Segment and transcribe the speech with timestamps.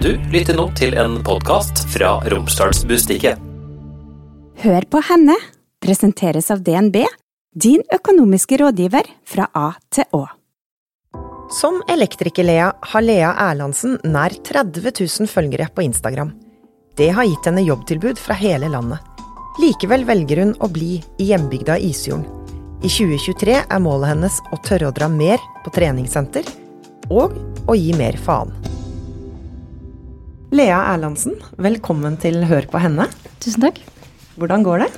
[0.00, 3.36] Du lytter nå til en podkast fra Romsdalsbustiket.
[4.62, 5.34] Hør på henne
[5.84, 7.02] presenteres av DNB,
[7.52, 10.22] din økonomiske rådgiver fra A til Å.
[11.52, 16.32] Som elektriker-Lea har Lea Erlandsen nær 30 000 følgere på Instagram.
[16.96, 19.04] Det har gitt henne jobbtilbud fra hele landet.
[19.60, 22.24] Likevel velger hun å bli i hjembygda Isfjorden.
[22.80, 26.48] I 2023 er målet hennes å tørre å dra mer på treningssenter,
[27.12, 27.36] og
[27.68, 28.56] å gi mer faen.
[30.50, 33.04] Lea Erlandsen, velkommen til Hør på henne.
[33.38, 33.76] Tusen takk.
[34.34, 34.88] Hvordan går det?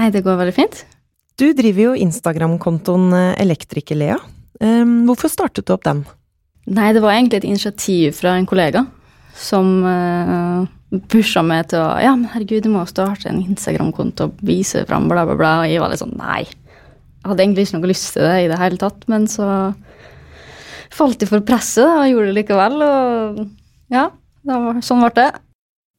[0.00, 0.78] Nei, det går veldig fint.
[1.36, 4.16] Du driver jo Instagram-kontoen eh, Elektriker-Lea.
[4.64, 6.00] Um, hvorfor startet du opp den?
[6.72, 8.86] Nei, det var egentlig et initiativ fra en kollega
[9.36, 10.64] som uh,
[11.12, 15.10] pusha meg til å Ja, men herregud, du må starte en Instagram-konto og vise fram,
[15.12, 15.50] bla, bla, bla.
[15.66, 16.46] Og jeg var litt sånn nei.
[16.48, 19.50] Jeg hadde egentlig ikke noe lyst til det i det hele tatt, men så
[20.96, 23.44] falt jeg for presset og gjorde det likevel, og
[23.92, 24.06] ja,
[24.48, 25.28] var, sånn ble det.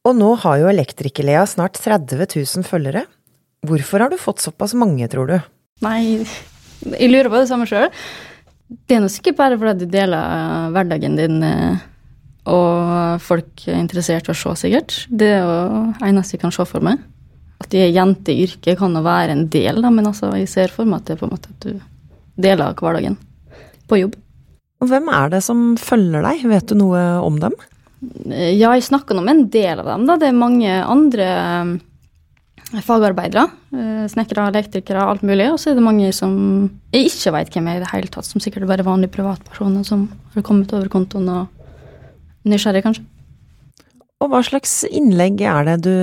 [0.08, 3.04] Og nå har jo Elektriker-Lea snart 30 000 følgere.
[3.68, 5.36] Hvorfor har du fått såpass mange, tror du?
[5.84, 6.24] Nei,
[6.86, 7.90] jeg lurer på det samme sjøl.
[8.88, 11.80] Det er nå sikkert bare fordi du deler hverdagen din, eh,
[12.48, 15.02] og folk er interessert i å se, sikkert.
[15.10, 17.02] Det er jo eneste jeg kan se for meg.
[17.60, 20.48] At jeg er jente i yrket kan jo være en del, da, men altså, jeg
[20.48, 21.74] ser for meg at det er på en måte at du
[22.40, 23.18] deler hverdagen
[23.90, 24.16] på jobb.
[24.80, 27.52] Hvem er det som følger deg, vet du noe om dem?
[28.00, 30.06] Ja, jeg snakker nå med en del av dem.
[30.08, 30.16] da.
[30.16, 33.44] Det er mange andre eh, fagarbeidere.
[33.76, 35.50] Eh, snekkere, elektrikere, alt mulig.
[35.52, 36.34] Og så er det mange som
[36.94, 38.28] jeg ikke veit hvem er i det hele tatt.
[38.28, 43.04] Som sikkert er bare vanlige privatpersoner som har kommet over kontoen og nysgjerrig, kanskje.
[44.20, 45.94] Og hva slags innlegg er det du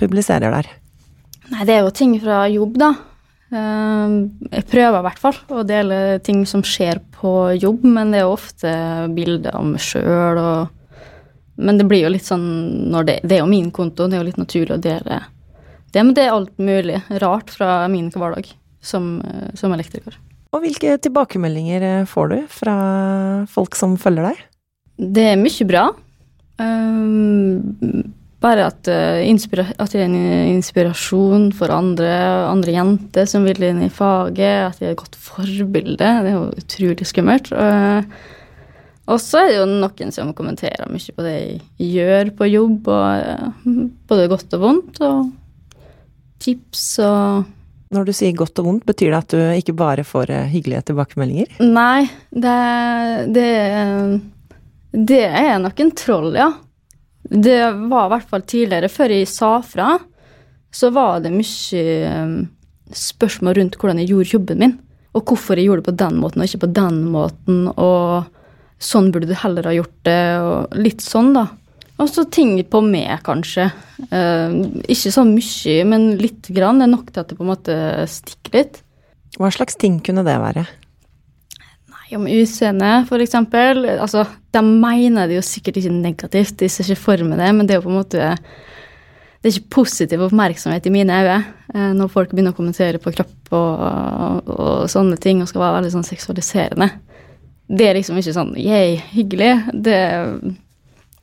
[0.00, 0.70] publiserer der?
[1.48, 2.92] Nei, det er jo ting fra jobb, da.
[3.48, 4.16] Eh,
[4.52, 8.28] jeg prøver i hvert fall å dele ting som skjer på jobb, men det er
[8.28, 8.72] ofte
[9.16, 10.74] bilder av meg sjøl og
[11.58, 12.46] men det blir jo litt sånn
[12.92, 15.22] når det, det er jo min konto, det er jo litt naturlig å dele det.
[15.98, 18.50] Men det er alt mulig rart fra min hverdag
[18.84, 19.16] som,
[19.58, 20.18] som elektriker.
[20.54, 22.76] Og hvilke tilbakemeldinger eh, får du fra
[23.50, 24.44] folk som følger deg?
[25.18, 25.88] Det er mye bra.
[26.58, 28.06] Um,
[28.42, 30.16] bare at, at jeg er en
[30.54, 32.08] inspirasjon for andre,
[32.48, 34.72] andre jenter som vil inn i faget.
[34.72, 35.98] At jeg er et godt forbilde.
[35.98, 37.52] Det er jo utrolig skummelt.
[37.52, 38.02] Uh,
[39.08, 42.90] og så er det jo noen som kommenterer mye på det jeg gjør på jobb,
[42.92, 43.68] og
[44.10, 45.30] både godt og vondt, og
[46.42, 47.54] tips og
[47.88, 50.82] Når du sier godt og vondt, betyr det at du ikke bare får eh, hyggelige
[50.90, 51.54] tilbakemeldinger?
[51.64, 52.56] Nei, det,
[53.32, 53.46] det,
[54.92, 56.50] det er nok en troll, ja.
[57.24, 57.56] Det
[57.88, 59.94] var i hvert fall tidligere, før jeg sa fra,
[60.68, 61.80] så var det mye
[62.12, 62.36] eh,
[62.92, 64.76] spørsmål rundt hvordan jeg gjorde jobben min,
[65.16, 68.28] og hvorfor jeg gjorde det på den måten og ikke på den måten, og
[68.78, 71.48] sånn burde du heller ha gjort det, og litt sånn, da.
[71.98, 73.66] Og så ting på meg, kanskje.
[74.14, 76.78] Eh, ikke så mye, men litt grann.
[76.78, 77.78] Det er nok til at det på en måte
[78.10, 78.82] stikker litt.
[79.38, 80.62] Hva slags ting kunne det være?
[81.90, 83.82] Nei, om utseende, for eksempel.
[83.98, 87.66] Altså, de mener det jo sikkert ikke negativt, de ser ikke for meg det, men
[87.66, 88.32] det er jo på en måte
[89.38, 91.36] det er ikke positiv oppmerksomhet i mine øyne
[91.70, 95.62] eh, når folk begynner å kommentere på kropp og, og, og sånne ting og skal
[95.62, 96.88] være veldig sånn seksualiserende
[97.68, 99.52] det er liksom ikke sånn yeah, hyggelig.
[99.72, 99.98] Det,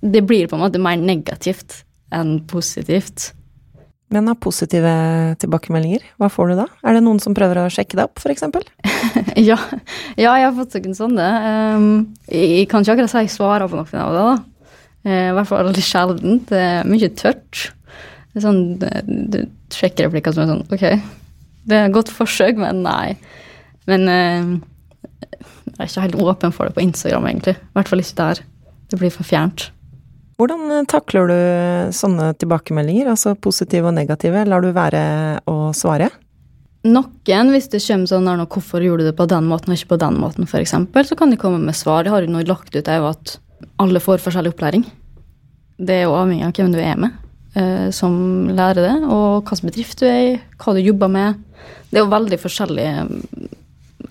[0.05, 1.81] det blir på en måte mer negativt
[2.13, 3.31] enn positivt.
[4.13, 4.91] Men av positive
[5.41, 6.65] tilbakemeldinger, hva får du da?
[6.85, 8.45] Er det noen som prøver å sjekke deg opp, f.eks.?
[9.49, 9.57] ja,
[10.13, 11.29] ja, jeg har fått noen sånne.
[11.75, 11.87] Um,
[12.29, 14.75] jeg kan ikke akkurat si jeg svarer på noen av det, da.
[15.05, 16.45] Uh, I hvert fall litt sjeldent.
[16.51, 17.65] Det er mye tørt.
[18.29, 18.61] Det er sånn,
[19.33, 19.39] du
[19.73, 20.85] sjekker replikker som er sånn Ok,
[21.65, 23.15] det er et godt forsøk, men nei.
[23.89, 24.55] Men uh,
[25.25, 27.55] jeg er ikke helt åpen for det på Instagram, egentlig.
[27.57, 28.43] I hvert fall ikke der.
[28.91, 29.69] Det blir for fjernt.
[30.39, 31.39] Hvordan eh, takler du
[31.95, 34.45] sånne tilbakemeldinger, altså positive og negative?
[34.49, 35.01] Lar du være
[35.49, 36.11] å svare?
[36.85, 39.95] Noen, hvis det kommer sånn der, 'hvorfor gjorde du det på den måten og ikke
[39.95, 40.75] på den måten', f.eks.,
[41.09, 42.03] så kan de komme med svar.
[42.03, 43.39] Det har jo nå lagt ut, er jo at
[43.81, 44.85] alle får forskjellig opplæring.
[45.81, 47.11] Det er jo avhengig av hvem du er med
[47.55, 51.41] eh, som lærer det, og hvilken bedrift du er i, hva du jobber med.
[51.89, 52.87] Det er jo veldig forskjellig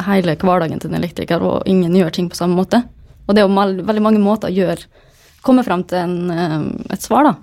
[0.06, 2.82] hele hverdagen til en elektriker, og ingen gjør ting på samme måte.
[3.24, 5.02] Og det er jo veldig mange måter å gjøre
[5.44, 7.34] Komme fram til en, eh, et svar, da.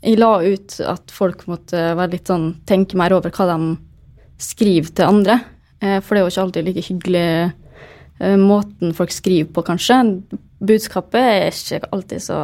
[0.00, 3.76] Jeg la ut at folk måtte sånn tenke mer over hva de
[4.38, 5.40] skriver til andre.
[5.82, 7.52] Eh, for det er jo ikke alltid like hyggelig
[8.20, 10.22] eh, måten folk skriver på, kanskje.
[10.62, 12.38] Budskapet er ikke alltid så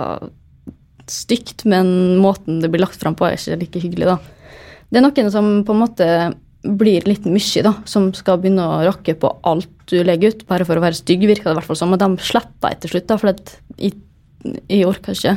[1.07, 4.19] stygt, men måten det blir lagt fram på, er ikke like hyggelig, da.
[4.91, 6.09] Det er noen som på en måte
[6.65, 10.65] blir litt mye, da, som skal begynne å rakke på alt du legger ut, bare
[10.65, 11.93] for å være stygg, virker det i hvert fall som.
[11.93, 13.35] Og de sletter etter slutt, da, for
[13.77, 13.93] jeg
[14.45, 15.35] jeg orker ikke.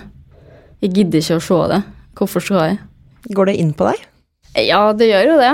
[0.84, 1.82] Jeg gidder ikke å se det.
[2.18, 2.78] Hvorfor skal jeg?
[3.36, 4.06] Går det inn på deg?
[4.68, 5.54] Ja, det gjør jo det.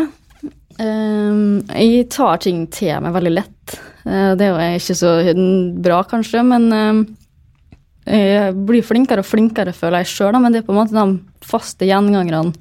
[0.84, 3.76] Ehm, jeg tar ting til meg veldig lett.
[4.08, 5.12] Eh, det er jo ikke så
[5.86, 7.04] bra, kanskje, men ehm,
[8.10, 11.46] jeg blir flinkere og flinkere, føler jeg sjøl, men det er på en måte de
[11.46, 12.56] faste gjengangerne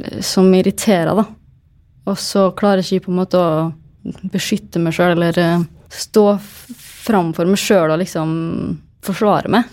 [0.00, 1.26] eh, som irriterer, da.
[2.10, 3.72] Og så klarer jeg ikke på en måte å
[4.32, 5.64] beskytte meg sjøl eller eh,
[5.94, 6.26] stå
[7.04, 8.34] framfor meg sjøl og liksom
[9.04, 9.72] forsvare meg.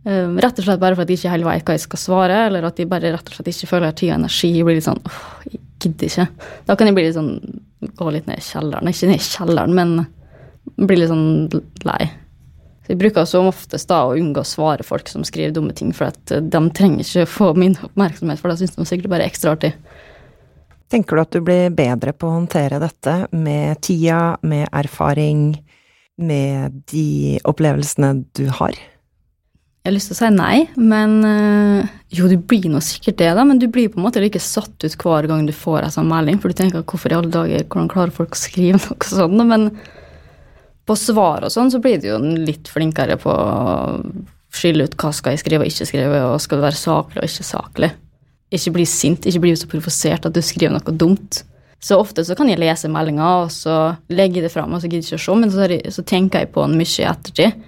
[0.00, 2.36] Um, rett og slett bare for at jeg ikke helt vet hva jeg skal svare,
[2.46, 4.52] eller at jeg bare rett og slett ikke føler tid og energi.
[4.56, 6.48] Jeg blir litt sånn åh, jeg gidder ikke.
[6.68, 7.34] Da kan jeg bli litt sånn
[8.00, 8.88] gå litt ned i kjelleren.
[8.88, 11.28] Ikke ned i kjelleren, men bli litt sånn
[11.88, 12.00] lei.
[12.80, 15.92] Så jeg bruker som oftest da å unngå å svare folk som skriver dumme ting,
[15.96, 19.26] for at eh, de trenger ikke få min oppmerksomhet, for da syns de sikkert bare
[19.26, 19.74] er ekstra artig.
[20.90, 25.52] Tenker du at du blir bedre på å håndtere dette med tida, med erfaring,
[26.18, 28.74] med de opplevelsene du har?
[29.80, 33.30] Jeg har lyst til å si nei, men øh, jo, du blir nå sikkert det,
[33.38, 35.94] da, men du blir på en måte like satt ut hver gang du får en
[35.94, 39.08] sånn melding, for du tenker hvorfor i alle dager, hvordan klarer folk å skrive noe
[39.08, 39.70] sånt, men
[40.90, 44.02] på svar og sånn så blir du jo litt flinkere på å
[44.52, 47.30] skille ut hva skal jeg skrive og ikke skrive, og skal det være saklig og
[47.30, 47.92] ikke saklig.
[48.50, 51.44] Ikke bli sint, ikke bli så provosert at du skriver noe dumt.
[51.80, 55.06] Så ofte så kan jeg lese meldinga, og så legge det fram, og så gidder
[55.06, 57.66] jeg ikke å se, men så, så tenker jeg på den mye i ettertid.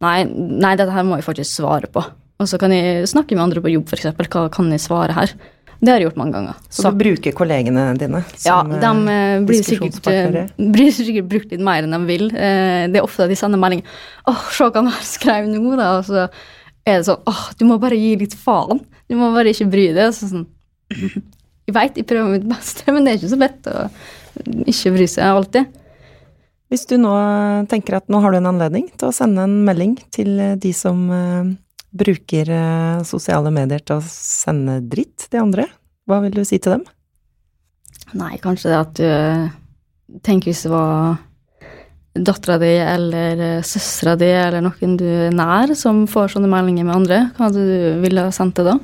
[0.00, 2.04] Nei, nei, dette her må jeg faktisk svare på.
[2.40, 4.14] Og så kan jeg snakke med andre på jobb, f.eks.
[4.16, 5.34] Hva kan jeg svare her?
[5.80, 6.56] Det har jeg gjort mange ganger.
[6.68, 10.08] Så, så du bruker kollegene dine som Ja, de uh, blir, sikkert,
[10.76, 12.26] blir sikkert brukt litt mer enn de vil.
[12.32, 15.76] Det er ofte at de sender melding 'Åh, oh, se hva han har skrevet nå',
[15.80, 15.92] da.
[15.98, 16.26] Og så
[16.90, 18.82] er det sånn 'Åh, du må bare gi litt faen'.
[19.08, 20.14] Du må bare ikke bry deg.
[20.14, 20.46] Så sånn
[21.70, 23.82] Jeg veit jeg prøver mitt beste, men det er ikke så lett å
[24.66, 25.76] ikke bry seg alltid.
[26.70, 27.12] Hvis du nå
[27.70, 31.04] tenker at nå har du en anledning til å sende en melding til de som
[31.10, 31.46] uh,
[31.94, 35.68] bruker uh, sosiale medier til å sende dritt til andre,
[36.10, 36.84] hva vil du si til dem?
[38.18, 41.20] Nei, kanskje det at du tenker hvis det var
[42.14, 46.96] dattera di eller søstera di eller noen du er nær som får sånne meldinger med
[46.96, 47.62] andre, hva du
[48.02, 48.78] ville ha sendt det da?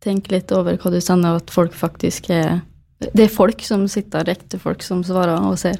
[0.00, 2.60] Tenk litt over hva du sender, og at folk faktisk er
[3.00, 5.78] Det er folk som sitter der, ekte folk som svarer og ser.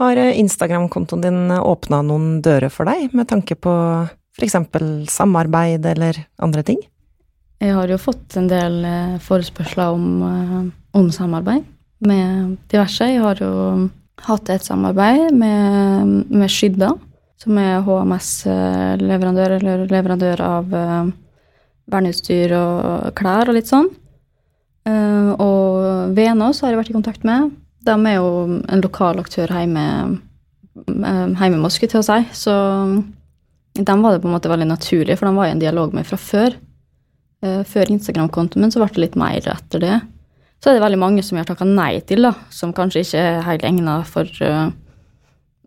[0.00, 3.72] Har eh, Instagram-kontoen din eh, åpna noen dører for deg, med tanke på
[4.34, 4.56] f.eks.
[5.06, 6.80] samarbeid eller andre ting?
[7.62, 10.66] Jeg har jo fått en del eh, forespørsler om,
[10.98, 11.62] om samarbeid
[12.02, 13.06] med diverse.
[13.06, 13.52] Jeg har jo
[14.26, 16.92] hatt et samarbeid med, med Skydda,
[17.42, 20.76] som er HMS-leverandør, eller leverandør av
[21.92, 23.88] verneutstyr og klær og litt sånn.
[24.86, 27.50] Og Venås har jeg vært i kontakt med.
[27.82, 29.82] De er jo en lokal aktør hjemme,
[30.86, 32.20] i med til å si.
[32.44, 32.54] Så
[33.74, 36.06] dem var det på en måte veldig naturlig, for de var i en dialog med
[36.06, 36.56] fra før.
[37.42, 39.96] Eh, før Instagram-kontoen min så ble det litt mer etter det.
[40.62, 43.22] Så er det veldig mange som jeg har takka nei til, da, som kanskje ikke
[43.32, 44.68] er helt egna for, eh,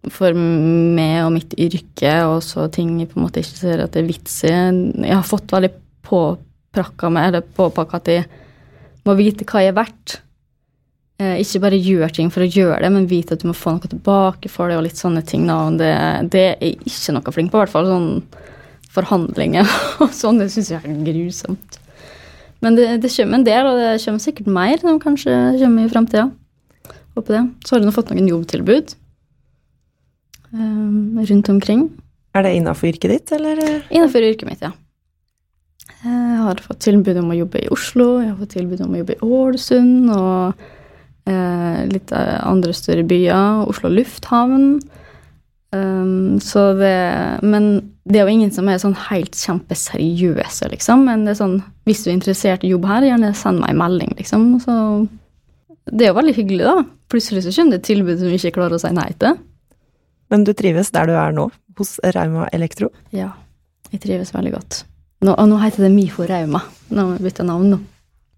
[0.08, 3.92] for meg og mitt yrke, og så ting jeg på en måte ikke ser at
[3.92, 4.54] det er vits i.
[4.54, 5.74] Jeg har fått veldig
[6.08, 8.30] påprakka meg, eller påpakka at jeg
[9.04, 10.20] må vite hva jeg er verdt.
[11.20, 13.76] Eh, ikke bare gjør ting for å gjøre det, men vite at du må få
[13.76, 15.44] noe tilbake for det, og litt sånne ting.
[15.52, 15.60] Da.
[15.76, 15.96] Det,
[16.32, 18.12] det er jeg ikke noe flink på, i hvert fall sånn
[18.96, 19.68] forhandlinger
[20.06, 20.40] og sånn.
[20.40, 21.82] Det syns jeg er grusomt.
[22.64, 25.92] Men det, det, kommer en del, og det kommer sikkert mer som kanskje kommer i
[25.92, 26.30] framtida.
[27.16, 27.44] Håper det.
[27.66, 28.96] Så har du nå fått noen jobbtilbud
[30.52, 31.86] um, rundt omkring.
[32.36, 33.62] Er det innafor yrket ditt, eller?
[33.90, 34.74] Innafor yrket mitt, ja.
[36.06, 39.00] Jeg har fått tilbud om å jobbe i Oslo, jeg har fått tilbud om å
[39.00, 40.10] jobbe i Ålesund.
[40.14, 40.66] og
[41.30, 43.66] eh, litt andre større byer.
[43.70, 44.80] Oslo lufthavn.
[45.76, 46.96] Um, så det
[47.44, 51.06] Men det er jo ingen som er sånn helt kjempeseriøse, liksom.
[51.08, 51.56] Men det er sånn,
[51.90, 54.44] hvis du er interessert i jobb her, gjerne send meg en melding, liksom.
[54.62, 54.76] Så
[55.90, 56.86] det er jo veldig hyggelig, da.
[57.12, 59.40] Plutselig så kommer det et tilbud som vi ikke klarer å si nei til.
[60.34, 62.92] Men du trives der du er nå, hos Rauma Elektro?
[63.14, 63.32] Ja,
[63.92, 64.84] jeg trives veldig godt.
[65.26, 66.62] Nå, og nå heter det Mifo Rauma.
[66.94, 67.82] Nå har vi bytta navn nå.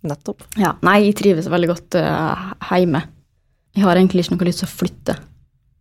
[0.07, 0.45] Nettopp.
[0.61, 3.01] Ja, Nei, jeg trives veldig godt uh, hjemme.
[3.75, 5.15] Jeg har egentlig ikke noe lyst til å flytte.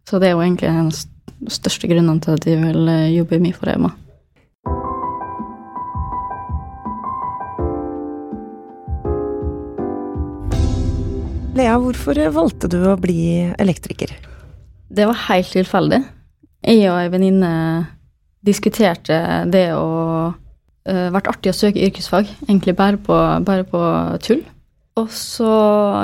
[0.06, 0.96] Så det er jo egentlig en av
[1.36, 3.92] de største grunnene til at de vil jobbe mye for EMA.
[11.56, 14.10] Lea, hvorfor valgte du å bli elektriker?
[14.92, 16.02] Det var helt tilfeldig.
[16.66, 17.52] Jeg og ei venninne
[18.44, 19.16] diskuterte
[19.48, 19.86] det å
[20.34, 23.16] uh, vært artig å søke yrkesfag, egentlig bare på,
[23.46, 23.80] bare på
[24.26, 24.42] tull.
[25.00, 25.48] Og så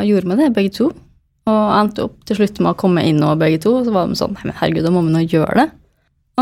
[0.07, 0.88] gjorde vi det, begge to.
[1.51, 3.75] Og endte opp til slutt med å komme inn og begge to.
[3.81, 5.69] Og så var de sånn men herregud, da må vi nå gjøre det.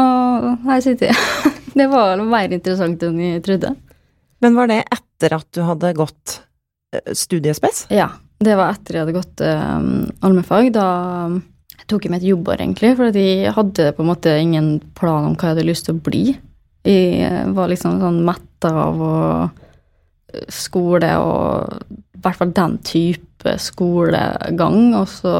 [0.00, 1.52] Og her sitter jeg.
[1.80, 3.74] det var mer interessant enn jeg trodde.
[4.40, 6.40] Men var det etter at du hadde gått
[6.96, 7.86] eh, studiespes?
[7.92, 9.88] Ja, det var etter jeg hadde gått um,
[10.24, 10.70] allmennfag.
[10.76, 10.86] Da
[11.90, 15.34] tok jeg meg et jobbår, egentlig, for jeg hadde på en måte ingen plan om
[15.34, 16.24] hva jeg hadde lyst til å bli.
[16.88, 19.16] Jeg var liksom sånn metta av å
[20.52, 23.26] skole og i hvert fall den type
[23.62, 24.80] skolegang.
[24.98, 25.34] Og så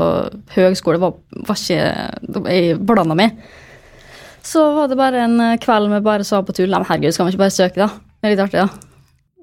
[0.55, 1.17] høgskole var,
[1.47, 3.37] var ikke Jeg blanda meg.
[4.47, 7.35] Så var det bare en kveld vi bare sa på tull Nei, herregud, skal vi
[7.35, 7.91] ikke bare søke, da?
[8.21, 8.87] Det er litt artig, da.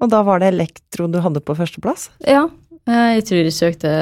[0.02, 2.08] Og da var det elektro du hadde på førsteplass?
[2.26, 2.44] Ja.
[2.86, 3.92] eh, Jeg tror jeg søkte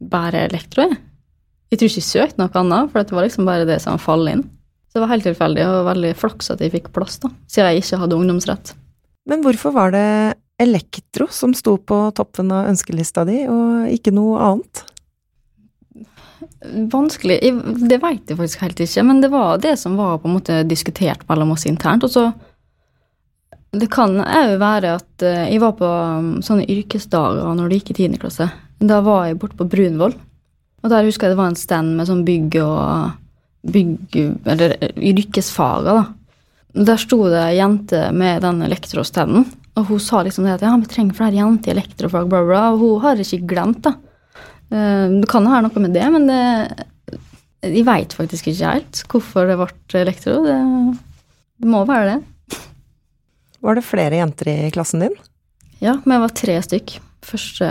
[0.00, 0.98] bare elektro, jeg.
[1.72, 4.30] Jeg tror ikke jeg søkte noe annet, for det var liksom bare det som falt
[4.30, 4.42] inn.
[4.88, 7.82] Så det var helt tilfeldig og veldig flaks at jeg fikk plass, da, siden jeg
[7.82, 8.74] ikke hadde ungdomsrett.
[9.26, 10.04] Men hvorfor var det
[10.58, 14.84] elektro som sto på toppen av ønskelista di, og ikke noe annet?
[16.92, 17.38] Vanskelig
[17.88, 20.62] Det vet jeg faktisk helt ikke, men det var det som var på en måte
[20.68, 22.04] diskutert mellom oss internt.
[22.06, 22.32] Og så
[23.74, 27.90] Det kan òg være at eh, jeg var på um, sånne yrkesdager når det gikk
[27.90, 28.46] i tiende klasse.
[28.78, 30.14] Da var jeg borte på Brunvoll,
[30.84, 33.16] og der husker jeg det var en stand med sånn bygg og
[33.74, 34.14] bygg...
[34.46, 36.84] Eller yrkesfager, da.
[36.86, 40.72] Der sto det ei jente med den elektrostanden, og hun sa liksom det at ja,
[40.78, 43.94] vi trenger flere jenter i elektrofag, bla, bla, og hun har ikke glemt det.
[44.70, 46.42] Eh, Det kan ha noe med det, men det,
[47.64, 50.36] jeg veit faktisk ikke helt hvorfor det ble elektro.
[50.44, 50.58] Det,
[51.62, 52.60] det må være det.
[53.64, 55.14] Var det flere jenter i klassen din?
[55.80, 57.66] Ja, vi var tre stykk første,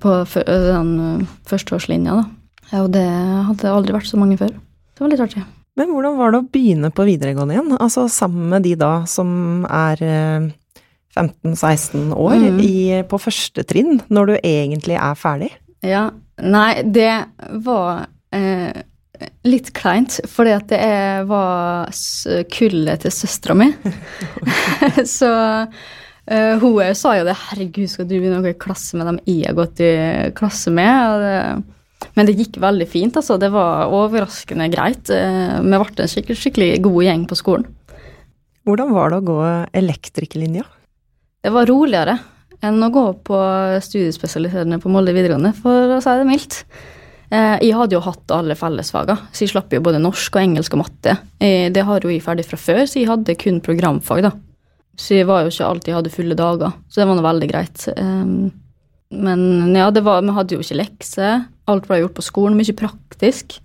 [0.00, 0.14] på
[0.48, 2.24] den eh, førsteårslinja, da.
[2.72, 3.04] Ja, og det
[3.48, 4.50] hadde aldri vært så mange før.
[4.52, 5.44] Det var litt artig.
[5.78, 7.76] Men hvordan var det å begynne på videregående igjen?
[7.78, 10.48] Altså sammen med de da som er eh,
[11.18, 12.60] 15-16 år mm.
[12.64, 12.76] i,
[13.08, 15.50] på første trinn, når du egentlig er ferdig?
[15.84, 16.08] Ja,
[16.42, 17.12] nei, det
[17.66, 18.82] var eh,
[19.48, 21.90] litt kleint, fordi at det er, var
[22.54, 23.70] kullet til søstera mi.
[25.18, 25.32] så
[26.26, 29.20] eh, hun sa jo det, herregud, skal du begynne å gå i klasse med dem
[29.26, 29.92] jeg har gått i
[30.38, 31.24] klasse med?
[31.24, 33.38] Det, men det gikk veldig fint, altså.
[33.40, 35.10] Det var overraskende greit.
[35.10, 37.68] Eh, Vi ble en skikkelig, skikkelig god gjeng på skolen.
[38.68, 39.38] Hvordan var det å gå
[39.80, 40.66] elektrikerlinja?
[41.42, 42.18] Det var roligere
[42.66, 43.38] enn å gå på
[43.84, 46.56] studiespesialiserende på Molde videregående, for å si det mildt.
[47.30, 50.74] Eh, Jeg hadde jo hatt alle fellesfagene, så jeg slapp jo både norsk og engelsk
[50.74, 51.18] og matte.
[51.40, 54.32] Eh, Det har jo jeg ferdig fra før, så jeg hadde kun programfag, da.
[54.98, 57.88] Så jeg var jo ikke alltid hadde fulle dager, så det var nå veldig greit.
[57.96, 58.50] Eh,
[59.10, 61.46] Men ja, var, vi hadde jo ikke lekser.
[61.66, 63.60] Alt ble gjort på skolen, mye praktisk.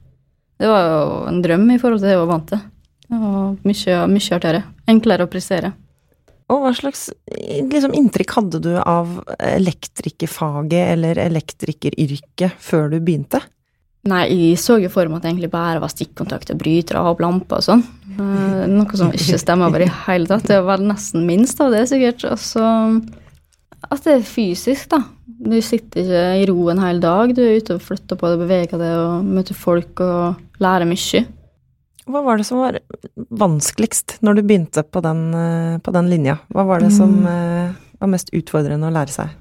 [0.58, 2.62] Det var jo en drøm i forhold til det jeg var vant til.
[3.10, 4.64] Det var mye, mye artigere.
[4.88, 5.74] Enklere å prestere.
[6.52, 13.42] Og hva slags liksom, inntrykk hadde du av elektrikerfaget eller elektrikeryrket før du begynte?
[14.12, 17.62] Nei, jeg så jo for meg at det egentlig bare var stikkontakter, brytere og lamper
[17.62, 17.84] og sånn.
[18.18, 20.50] Eh, Noe som ikke stemmer over i hele tatt.
[20.50, 22.26] Det var nesten minst av det, sikkert.
[22.28, 22.66] Og så
[23.92, 25.02] at det er fysisk, da.
[25.44, 27.32] Du sitter ikke i ro en hel dag.
[27.36, 31.24] Du er ute og flytter på deg, beveger deg og møter folk og lærer mye.
[32.10, 32.80] Hva var det som var
[33.16, 36.40] vanskeligst når du begynte på den, eh, på den linja?
[36.52, 37.76] Hva var det som mm.
[38.02, 39.40] var mest utfordrende å lære seg?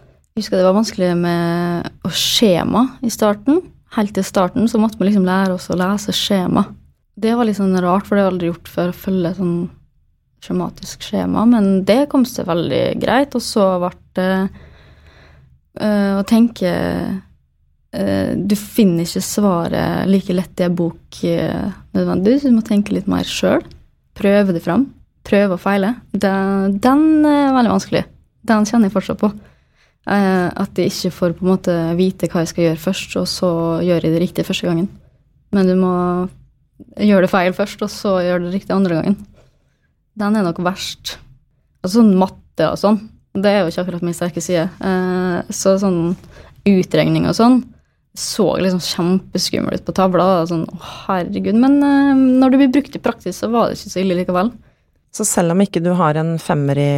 [0.00, 3.60] Jeg husker det var vanskelig med å skjema i starten.
[3.96, 6.64] Helt til starten så måtte vi liksom lære oss å lese skjema.
[7.20, 9.56] Det var litt sånn rart, for det har jeg aldri gjort før, følge sånn
[10.40, 11.44] skjematisk skjema.
[11.50, 13.34] Men det kom seg veldig greit.
[13.36, 14.30] Og så ble det
[15.82, 17.18] øh, å tenke eh,
[17.90, 22.44] Du finner ikke svaret like lett i en bok uh, nødvendigvis.
[22.46, 23.64] Du må tenke litt mer sjøl.
[24.14, 24.84] Prøve det fram.
[25.26, 25.96] Prøve og feile.
[26.12, 28.04] Den, den er veldig vanskelig.
[28.46, 29.32] Den kjenner jeg fortsatt på.
[30.08, 33.26] Eh, at jeg ikke får på en måte vite hva jeg skal gjøre først, og
[33.28, 33.50] så
[33.84, 34.88] gjør jeg det riktig første gangen.
[35.54, 35.94] Men du må
[36.96, 39.18] gjøre det feil først, og så gjøre det riktig andre gangen.
[40.18, 41.18] Den er nok verst.
[41.84, 42.98] Altså sånn matte og sånn,
[43.36, 44.66] det er jo ikke akkurat min sterke side.
[44.80, 46.16] Eh, så sånn
[46.68, 47.60] utregning og sånn
[48.18, 50.46] så liksom kjempeskummel ut på tavla.
[50.50, 51.54] Sånn, å herregud.
[51.58, 54.50] Men uh, når det blir brukt i praksis, så var det ikke så ille likevel.
[55.14, 56.90] Så selv om ikke du har en femmer i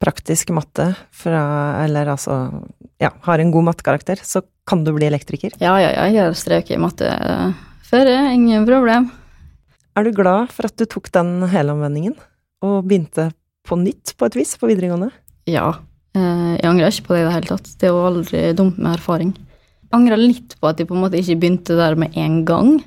[0.00, 1.40] praktisk matte fra
[1.84, 2.34] Eller altså
[3.00, 5.54] ja, har en god mattekarakter, så kan du bli elektriker.
[5.60, 7.52] Ja, ja, ja, jeg har streket i matte eh,
[7.88, 9.08] før, ingen problem.
[9.96, 12.14] Er du glad for at du tok den helomvendingen
[12.64, 13.30] og begynte
[13.66, 15.08] på nytt på et vis på videregående?
[15.48, 15.70] Ja.
[16.12, 17.72] eh, Jeg angrer ikke på det i det hele tatt.
[17.80, 19.32] Det er jo aldri dumt med erfaring.
[19.96, 22.78] Angrer litt på at de på en måte ikke begynte der med en gang.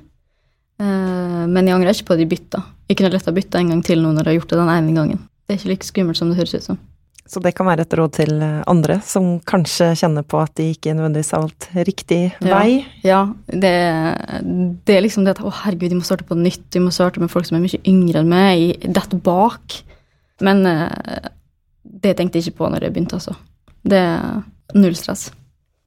[0.81, 2.63] Uh, Men jeg angrer ikke på at de bytta.
[2.87, 4.73] Jeg kunne lett ha bytta en gang til nå når jeg har gjort det den
[4.77, 5.21] ene gangen.
[5.43, 6.79] Det er ikke like skummelt som det høres ut som.
[7.25, 10.91] Så det kan være et råd til andre som kanskje kjenner på at de ikke
[10.91, 12.83] nødvendigvis har valgt riktig vei?
[13.07, 13.71] Ja, det,
[14.83, 17.23] det, er liksom det at å herregud, de må starte på nytt, de må starte
[17.23, 19.79] med folk som er mye yngre enn meg, dette bak.
[20.43, 21.31] Men uh,
[22.03, 23.37] det tenkte jeg ikke på når jeg begynte, altså.
[23.87, 24.43] Det er
[24.75, 25.29] null stress.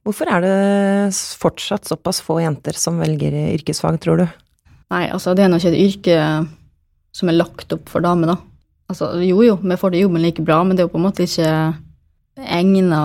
[0.07, 4.27] Hvorfor er det fortsatt såpass få jenter som velger yrkesfag, tror du?
[4.93, 6.19] Nei, altså det er nå ikke et yrke
[7.17, 8.37] som er lagt opp for damer, da.
[8.87, 11.07] Altså, jo jo, vi får det jobben like bra, men det er jo på en
[11.09, 11.51] måte ikke
[12.39, 13.01] egna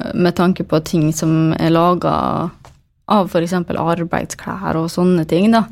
[0.00, 2.14] eh, med tanke på ting som er laga
[3.14, 3.54] av f.eks.
[3.70, 5.68] arbeidsklær og sånne ting, da.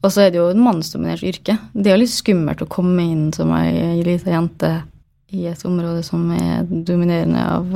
[0.00, 1.54] Og så er det jo et mannsdominert yrke.
[1.70, 4.72] Det er jo litt skummelt å komme inn som ei lita jente
[5.30, 7.74] i et område som er dominerende av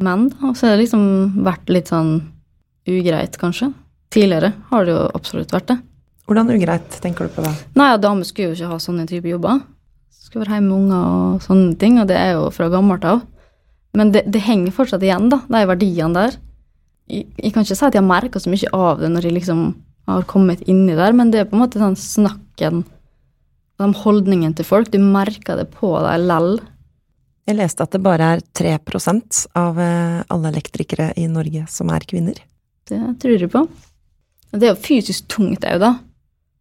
[0.00, 0.28] menn.
[0.54, 2.16] Så har det liksom vært litt sånn
[2.88, 3.72] ugreit, kanskje.
[4.14, 5.78] Tidligere har det jo absolutt vært det.
[6.24, 7.52] Hvordan ugreit tenker du på det?
[7.76, 9.62] Nei, Damer skulle jo ikke ha sånne type jobber
[10.34, 13.22] skal være hjemme med unger og sånne ting, og det er jo fra gammelt av.
[13.94, 16.38] Men det, det, henger fortsatt igjen, da, de verdiene der.
[17.06, 19.36] Jeg, jeg, kan ikke si at jeg har merka så mye av det når jeg
[19.36, 19.60] liksom
[20.10, 22.82] har kommet inni der, men det er på en måte den snakken,
[23.78, 26.56] de holdningene til folk, du merker det på deg lell.
[27.44, 28.78] Jeg leste at det bare er 3
[29.60, 32.38] av eh, alle elektrikere i Norge som er kvinner.
[32.88, 33.66] Det tror jeg på.
[34.54, 35.92] Det er jo fysisk tungt, det òg, da.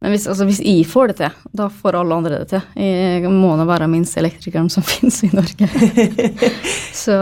[0.04, 2.64] Men hvis, altså, hvis, jeg får det til, da får alle andre det til.
[2.76, 5.70] Jeg må nå være minste elektrikeren som finnes i Norge.
[7.04, 7.20] så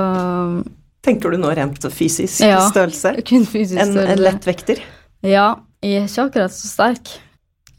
[1.05, 3.13] Tenker du nå rent fysisk ja, størrelse?
[3.25, 4.15] Kun fysisk en, størrelse.
[4.15, 4.81] En lettvekter?
[5.25, 5.45] Ja,
[5.81, 7.13] jeg er ikke akkurat så sterk.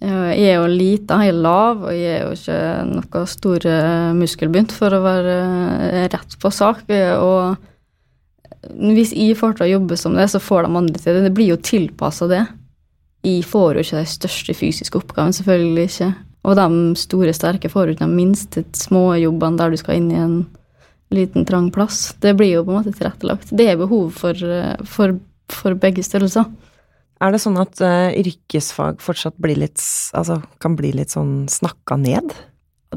[0.03, 4.09] Jeg er jo lita, jeg er lav, og jeg er jo ikke noe stor eh,
[4.19, 6.89] muskelbunt for å være eh, rett på sak.
[7.23, 11.29] Og hvis jeg får til å jobbe som det, så får de andre til det.
[11.29, 12.43] Det blir jo tilpassa det.
[13.23, 16.11] Jeg får jo ikke de største fysiske oppgavene, selvfølgelig ikke.
[16.51, 16.67] Og de
[16.99, 20.37] store, sterke får jo de minste små jobbene der du skal inn i en
[21.15, 22.09] liten, trang plass.
[22.19, 23.55] Det blir jo på en måte tilrettelagt.
[23.55, 24.35] Det er behov for,
[24.83, 25.15] for,
[25.53, 26.51] for begge størrelser.
[27.23, 29.81] Er det sånn at uh, yrkesfag fortsatt blir litt,
[30.19, 32.35] altså, kan bli litt sånn snakka ned?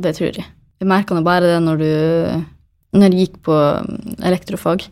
[0.01, 0.47] Det tror jeg.
[0.81, 1.91] Jeg merka nå bare det når du
[2.95, 3.55] Når jeg gikk på
[4.23, 4.85] elektrofag,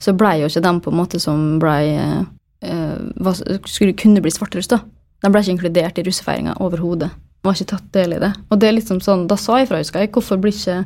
[0.00, 2.20] så blei jo ikke dem på en måte som blei uh,
[2.60, 3.32] uh,
[3.64, 4.82] skulle kunne bli svartruss, da.
[5.24, 7.08] De ble ikke inkludert i russefeiringa overhodet.
[7.08, 8.30] De var ikke tatt del i det.
[8.52, 10.84] Og det er liksom sånn, Da sa jeg fra, husker jeg, hvorfor blir ikke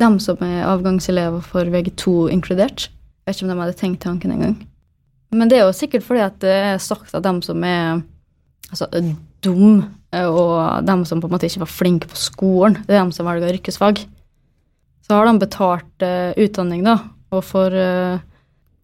[0.00, 2.88] dem som er avgangselever for VG2 inkludert?
[2.88, 4.56] Jeg vet ikke om de hadde tenkt tanken engang.
[5.32, 8.02] Men det er jo sikkert fordi at det er sagt at dem som er
[8.70, 8.88] altså,
[9.44, 13.14] dum, og dem som på en måte ikke var flinke på skolen, det er dem
[13.16, 14.02] som velger yrkesfag.
[15.02, 16.98] Så har de betalt uh, utdanning, da,
[17.32, 18.20] og får uh,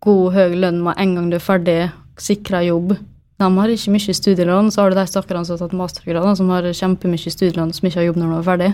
[0.05, 1.79] god, høy lønn med en gang du er ferdig
[2.19, 2.97] sikra jobb.
[3.39, 6.49] De har ikke mye studielån, så har du de stakkarene som har tatt mastergrad, som
[6.51, 8.71] har kjempemye studielån, som ikke har jobb når de er ferdig.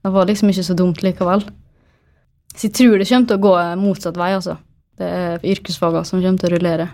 [0.00, 1.44] Det var liksom ikke så dumt likevel.
[2.56, 4.56] Så jeg tror det kommer til å gå motsatt vei, altså.
[4.98, 6.88] Det er yrkesfagene som kommer til å rullere.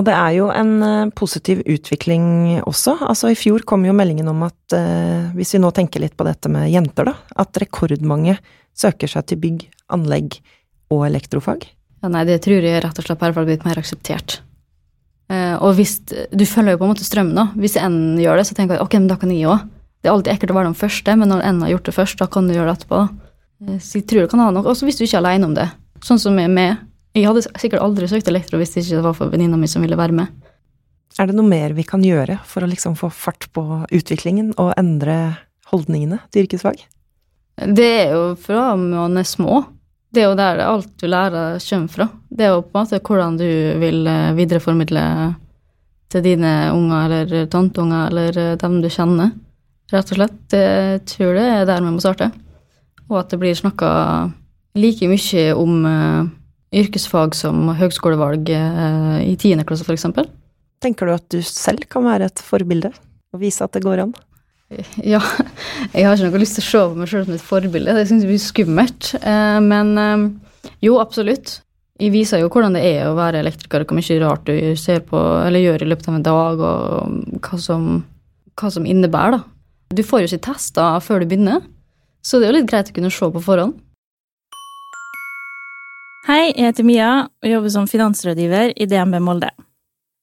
[0.00, 2.96] Og det er jo en uh, positiv utvikling også.
[3.04, 6.24] Altså i fjor kom jo meldingen om at uh, hvis vi nå tenker litt på
[6.24, 8.38] dette med jenter, da, at rekordmange
[8.78, 10.38] søker seg til bygg, anlegg
[10.92, 11.66] og elektrofag.
[12.02, 14.40] Ja, nei, det tror jeg rett og slett har blitt mer akseptert.
[15.32, 17.50] Uh, og hvis Du følger jo på en måte strømmen, da.
[17.60, 19.68] Hvis en gjør det, så tenker jeg ok, men da kan jeg òg.
[20.02, 22.18] Det er alltid ekkelt å være den første, men når en har gjort det først,
[22.18, 23.02] da kan du gjøre det etterpå.
[23.78, 24.66] Så jeg tror det kan ha noe.
[24.66, 25.68] Også hvis du ikke er aleine om det.
[26.02, 26.80] Sånn som med meg.
[27.12, 29.98] Jeg hadde sikkert aldri søkt elektro hvis det ikke var for venninna mi som ville
[29.98, 30.32] være med.
[31.20, 34.72] Er det noe mer vi kan gjøre for å liksom få fart på utviklingen og
[34.80, 35.36] endre
[35.72, 36.80] holdningene til yrkesfag?
[37.68, 39.60] Det er jo fra man er små
[40.12, 42.06] det er jo der alt du lærer, kommer fra.
[42.28, 43.48] Det er jo på en måte hvordan du
[43.80, 45.04] vil eh, videreformidle
[46.12, 49.32] til dine unger eller tanteunger eller eh, dem du kjenner,
[49.92, 50.42] rett og slett.
[50.52, 52.28] Jeg tror det er der vi må starte.
[53.08, 53.88] Og at det blir snakka
[54.76, 56.28] like mye om uh,
[56.72, 60.08] yrkesfag som høgskolevalg uh, i tiende klasse, f.eks.
[60.82, 62.90] Tenker du at du selv kan være et forbilde
[63.32, 64.14] og vise at det går an?
[65.04, 65.20] Ja,
[65.92, 67.92] jeg har ikke noe lyst til å se på meg sjøl som et forbilde.
[67.96, 69.10] Det syns jeg blir skummelt.
[69.20, 70.24] Eh, men eh,
[70.84, 71.58] jo, absolutt.
[72.00, 75.20] Jeg viser jo hvordan det er å være elektriker, hvor mye rart du ser på
[75.44, 77.90] eller gjør i løpet av en dag, og hva som,
[78.58, 79.44] hva som innebærer, da.
[79.92, 81.60] Du får jo ikke testa før du begynner,
[82.24, 83.76] så det er jo litt greit å kunne se på forhånd.
[86.42, 89.52] Hei, jeg heter Mia og jobber som finansrådgiver i DNB Molde.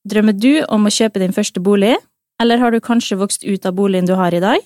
[0.03, 1.93] Drømmer du om å kjøpe din første bolig?
[2.43, 4.65] Eller har du kanskje vokst ut av boligen du har i dag?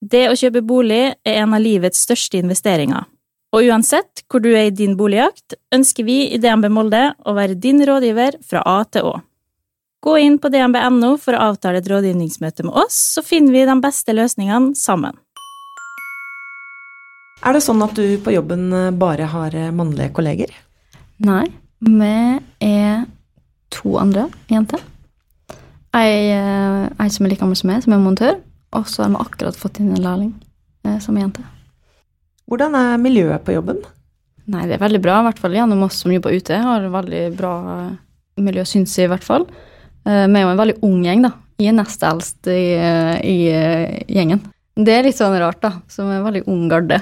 [0.00, 3.04] Det å kjøpe bolig er en av livets største investeringer.
[3.52, 7.58] Og uansett hvor du er i din boligjakt, ønsker vi i DNB Molde å være
[7.60, 9.18] din rådgiver fra A til Å.
[10.00, 13.76] Gå inn på dnb.no for å avtale et rådgivningsmøte med oss, så finner vi de
[13.84, 15.20] beste løsningene sammen.
[17.44, 20.56] Er det sånn at du på jobben bare har eh, mannlige kolleger?
[21.24, 21.46] Nei,
[21.82, 22.12] vi
[22.62, 23.04] er
[23.74, 24.82] to andre jenter.
[25.96, 28.40] Ei, eh, ei som er like gammel som meg, som er montør.
[28.76, 30.32] Og så har vi akkurat fått inn en lærling
[30.84, 31.44] eh, som er jente.
[32.48, 33.80] Hvordan er miljøet på jobben?
[34.48, 36.56] Nei, det er veldig bra, i hvert fall gjennom oss som jobber ute.
[36.64, 37.90] Har et veldig bra eh,
[38.44, 39.48] miljø, syns jeg i hvert fall.
[40.06, 41.34] Eh, Vi er jo en veldig ung gjeng, da.
[41.58, 43.36] Jeg er nest eldst i, eh, i
[44.14, 44.44] gjengen.
[44.78, 45.72] Det er litt sånn rart, da.
[45.90, 47.00] Som en veldig ung garde.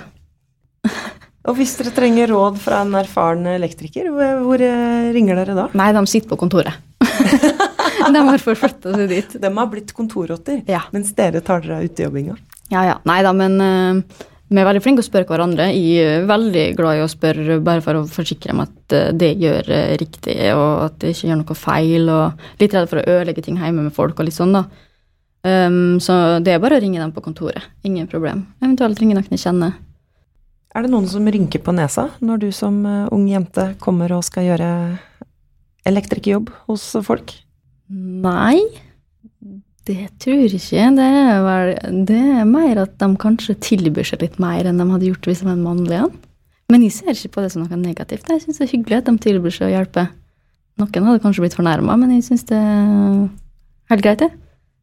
[1.46, 5.66] Og hvis dere trenger råd fra en erfaren elektriker, hvor, eh, ringer dere da?
[5.78, 6.74] Nei, de sitter på kontoret.
[8.16, 9.36] de har forflytta seg dit.
[9.42, 10.82] De har blitt kontorrotter, Ja.
[10.94, 12.34] mens dere tar dere av utejobbinga.
[12.72, 12.96] Ja, ja.
[13.06, 15.68] Nei da, men uh, vi er veldig flinke å spørre hverandre.
[15.70, 19.32] Jeg er veldig glad i å spørre bare for å forsikre meg at eh, det
[19.42, 19.70] gjør
[20.02, 23.62] riktig, og at det ikke gjør noe feil, og litt redd for å ødelegge ting
[23.62, 24.66] hjemme med folk og litt sånn, da.
[25.46, 27.68] Um, så det er bare å ringe dem på kontoret.
[27.86, 28.48] Ingen problem.
[28.58, 29.76] Eventuelt ringe noen jeg kjenner.
[30.74, 34.24] Er det noen som rynker på nesa når du som eh, ung jente kommer og
[34.26, 34.70] skal gjøre
[35.86, 37.32] elektrikerjobb hos folk?
[37.88, 38.58] Nei,
[39.86, 40.88] det tror jeg ikke.
[40.98, 41.72] Det er, vel,
[42.08, 45.44] det er mer at de kanskje tilbyr seg litt mer enn de hadde gjort hvis
[45.44, 46.08] de var mannlige.
[46.72, 48.26] Men jeg ser ikke på det som noe negativt.
[48.26, 50.08] Jeg syns det er hyggelig at de tilbyr seg å hjelpe.
[50.80, 53.28] Noen hadde kanskje blitt fornærma, men jeg syns det er
[53.92, 54.32] helt greit, det.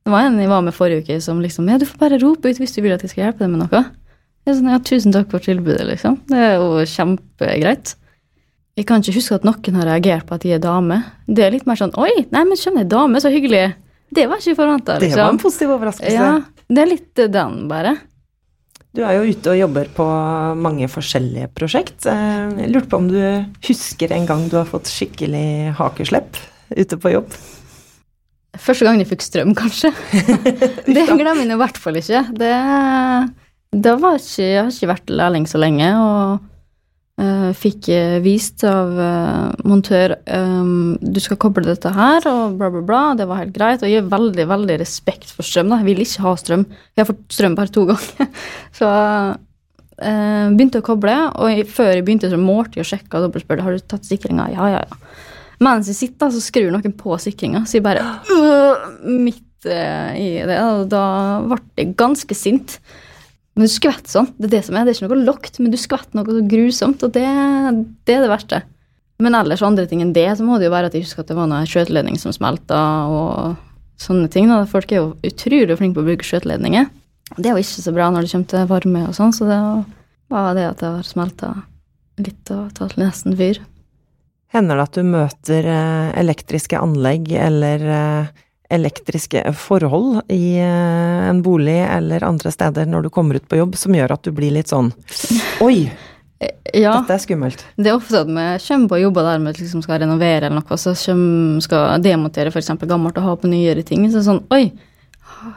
[0.04, 2.50] Det var en jeg var med forrige uke som liksom Ja, du får bare rope
[2.50, 3.84] ut hvis du vil at jeg skal hjelpe deg med noe.
[4.44, 6.18] Jeg er sånn, ja, tusen takk for tilbudet, liksom.
[6.28, 7.94] Det er jo kjempegreit.
[8.76, 10.98] Jeg kan ikke huske at noen har reagert på at jeg er dame.
[11.30, 13.68] Det er litt mer sånn Oi, nei, men skjønner, jeg, dame, så hyggelig.
[14.14, 15.44] Det var ikke forventa, Det var en liksom.
[15.46, 16.16] positiv overraskelse.
[16.18, 16.34] Ja,
[16.74, 17.96] det er litt den, bare.
[18.94, 20.06] Du er jo ute og jobber på
[20.62, 22.06] mange forskjellige prosjekt.
[22.06, 23.22] Eh, Jeg lurte på om du
[23.66, 26.38] husker en gang du har fått skikkelig hakeslepp
[26.78, 27.34] ute på jobb?
[28.54, 29.90] Første gangen jeg fikk strøm, kanskje.
[30.94, 32.22] det glemmer jeg i hvert fall ikke.
[32.38, 32.52] Det,
[33.74, 36.50] det var ikke, jeg har ikke vært lærling så lenge, og
[37.22, 42.70] uh, fikk eh, vist av uh, montør um, du skal koble dette her, og bla,
[42.74, 43.02] bla, bla.
[43.20, 43.84] Det var helt greit.
[43.84, 45.72] Og jeg har veldig veldig respekt for strøm.
[45.72, 45.82] da.
[45.82, 46.66] Jeg vil ikke ha strøm.
[46.94, 48.44] Jeg har fått strøm bare to ganger.
[48.76, 53.20] så uh, begynte å koble, og jeg, før jeg begynte, så målte jeg og sjekka
[53.20, 54.52] og dobbeltspurte har du tatt sikringa.
[54.56, 55.02] Ja, ja, ja.
[55.64, 58.02] Mens jeg sitter, så skrur noen på sikringa, så jeg bare
[58.34, 60.58] øh, Midt i det.
[60.60, 61.04] Og da
[61.48, 62.74] ble jeg ganske sint.
[63.54, 64.32] Men du skvetter sånn.
[64.38, 64.86] Det er det som er.
[64.86, 67.26] Det er ikke noe lukt, men du skvetter noe så grusomt, og det,
[68.08, 68.64] det er det verste.
[69.22, 71.30] Men ellers andre ting enn det, så må det jo være at jeg husker at
[71.30, 72.80] det var noe skjøteledning som smelta,
[73.14, 73.60] og
[74.02, 74.50] sånne ting.
[74.52, 74.64] Da.
[74.70, 76.90] Folk er jo utrolig flinke på å bruke skjøteledninger.
[77.38, 79.60] Det er jo ikke så bra når det kommer til varme og sånn, så det
[80.34, 81.54] var det at det har smelta
[82.22, 83.62] litt og tatt nesten fyr.
[84.54, 91.42] Hender det at du møter eh, elektriske anlegg eller eh, elektriske forhold i eh, en
[91.46, 94.54] bolig eller andre steder når du kommer ut på jobb, som gjør at du blir
[94.56, 94.92] litt sånn
[95.68, 95.90] Oi,
[96.74, 96.96] Ja.
[97.02, 97.62] dette er skummelt.
[97.78, 100.78] Det er ofte at vi kommer på jobber der vi liksom skal renovere eller noe,
[100.80, 102.72] så kommer, skal demontere f.eks.
[102.88, 104.08] gammelt og ha på nyere ting.
[104.12, 104.66] Så sånn Oi,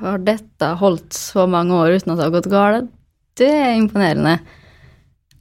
[0.03, 2.93] har dette holdt så mange år uten at det har gått galt?
[3.37, 4.39] Det er imponerende.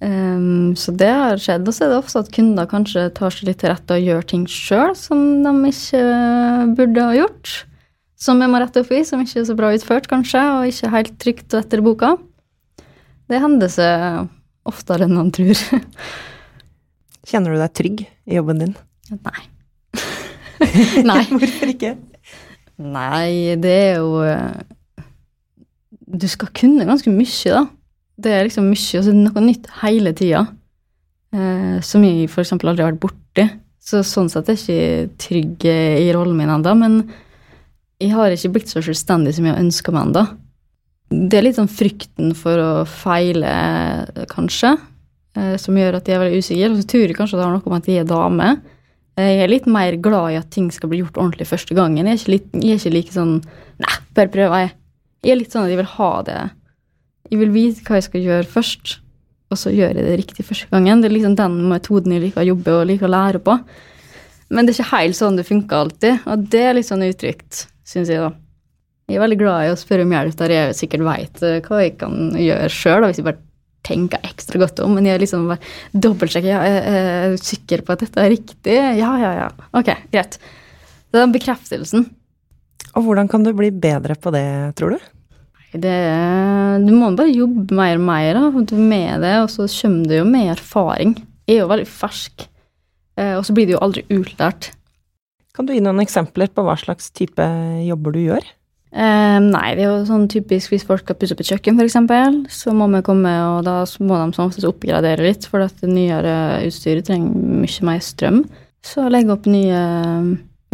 [0.06, 1.66] Ehm, så det har skjedd.
[1.68, 4.28] Og så er det ofte at kunder kanskje tar seg litt til rette og gjør
[4.30, 6.04] ting sjøl som de ikke
[6.78, 7.56] burde ha gjort.
[8.26, 10.94] Som vi må rette opp i, som ikke er så bra utført, kanskje, og ikke
[10.94, 12.14] helt trygt og etter boka.
[13.30, 14.30] Det hender seg
[14.66, 15.60] oftere enn man tror.
[17.30, 18.76] Kjenner du deg trygg i jobben din?
[19.12, 19.42] Nei.
[21.10, 21.22] Nei.
[21.34, 21.96] Hvorfor ikke?
[22.76, 24.64] Nei, det er jo eh,
[26.06, 27.66] Du skal kunne ganske mye, da.
[28.16, 30.46] Det er liksom mye, og så det noe nytt hele tida.
[31.36, 33.46] Eh, som jeg eksempel aldri har vært borti.
[33.86, 36.74] Så sånn sett er jeg ikke trygg i rollen min ennå.
[36.80, 36.96] Men
[38.02, 40.24] jeg har ikke blitt så selvstendig som jeg ønsker meg ennå.
[41.12, 43.52] Det er litt sånn frykten for å feile,
[44.32, 44.72] kanskje,
[45.38, 46.72] eh, som gjør at jeg er veldig usikker.
[46.72, 48.50] Og så tror jeg kanskje det har noe med at jeg er dame.
[49.18, 52.06] Eh, Jeg er litt mer glad i at ting skal bli gjort ordentlig første gangen.
[52.08, 53.36] Jeg er ikke, litt, jeg er ikke like sånn
[53.76, 54.72] Nei, bare prøv, jeg.
[55.24, 56.40] Jeg er litt sånn at jeg vil ha det
[57.32, 58.96] Jeg vil vite hva jeg skal gjøre først,
[59.54, 61.02] og så gjør jeg det riktig første gangen.
[61.02, 63.58] Det er liksom den metoden jeg liker å jobbe og liker å lære på.
[64.54, 67.66] Men det er ikke helt sånn det funker alltid, og det er litt sånn utrygt,
[67.88, 68.34] syns jeg, da.
[69.06, 71.92] Jeg er veldig glad i å spørre om hjelp der jeg sikkert veit hva jeg
[72.02, 73.42] kan gjøre sjøl, hvis jeg bare
[73.86, 74.96] tenker ekstra godt om.
[74.98, 75.62] Men jeg liksom bare
[75.94, 76.50] dobbeltsjekker.
[76.50, 78.78] Ja, er du sikker på at dette er riktig?
[78.98, 79.50] Ja, ja, ja.
[79.78, 80.40] Ok, greit.
[80.42, 82.08] Det er den bekreftelsen.
[82.96, 84.48] Og hvordan kan du bli bedre på det,
[84.80, 85.06] tror du?
[85.82, 85.96] Det,
[86.86, 90.28] du må bare jobbe mer og mer da, med det, og så kommer det jo
[90.30, 91.16] med erfaring.
[91.46, 92.48] Jeg er jo veldig fersk,
[93.20, 94.72] eh, og så blir det jo aldri utlært.
[95.56, 97.44] Kan du gi noen eksempler på hva slags type
[97.86, 98.48] jobber du gjør?
[98.96, 102.60] Eh, nei, det er jo sånn typisk hvis folk skal pusse opp et kjøkken, f.eks.,
[102.62, 105.92] så må vi komme, og da må de som oftest oppgradere litt, for at det
[105.92, 106.36] nyere
[106.68, 108.46] utstyret trenger mye mer strøm.
[108.86, 109.82] Så legge opp nye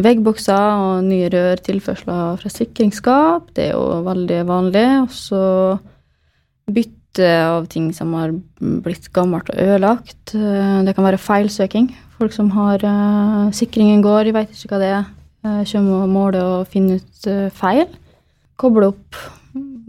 [0.00, 4.86] veggbokser og nye rørtilførsler fra sikringsskap, det er jo veldig vanlig.
[5.04, 5.42] Og så
[6.72, 10.34] bytte av ting som har blitt gammelt og ødelagt.
[10.34, 11.90] Eh, Det kan være feilsøking.
[12.18, 15.04] Folk som har uh, Sikringen går, de vet ikke hva det er.
[15.44, 17.86] Uh, Kommer og måler og finner ut uh, feil.
[18.56, 19.18] Koble opp,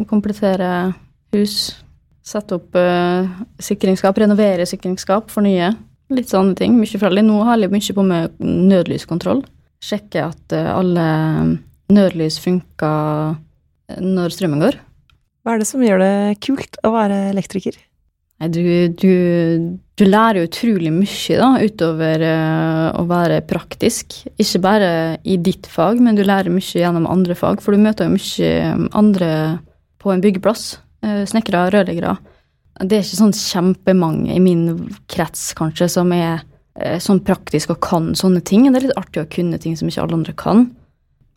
[0.10, 0.94] komplettere
[1.34, 1.80] hus.
[2.24, 2.78] Sette opp
[3.60, 5.74] sikringsskap, renovere sikringsskap, fornye.
[6.16, 6.78] Litt sånne ting.
[6.80, 7.26] Mye forskjellig.
[7.28, 8.40] Nå holder jeg mye på med
[8.72, 9.44] nødlyskontroll.
[9.84, 11.06] Sjekke at eh, alle
[11.94, 13.34] nødlys funker
[13.92, 14.78] eh, når strømmen går.
[15.44, 17.76] Hva er det som gjør det kult å være elektriker?
[18.44, 18.64] Du,
[19.00, 19.12] du,
[19.96, 24.22] du lærer utrolig mye da, utover eh, å være praktisk.
[24.40, 24.92] Ikke bare
[25.28, 27.64] i ditt fag, men du lærer mye gjennom andre fag.
[27.64, 29.30] For du møter jo mye andre
[30.04, 30.78] på en byggeplass.
[31.04, 32.16] Snekkere, rørleggere.
[32.80, 34.64] Det er ikke sånn kjempemange i min
[35.12, 38.66] krets, kanskje, som er sånn praktisk og kan sånne ting.
[38.66, 40.68] Det er litt artig å kunne ting som ikke alle andre kan.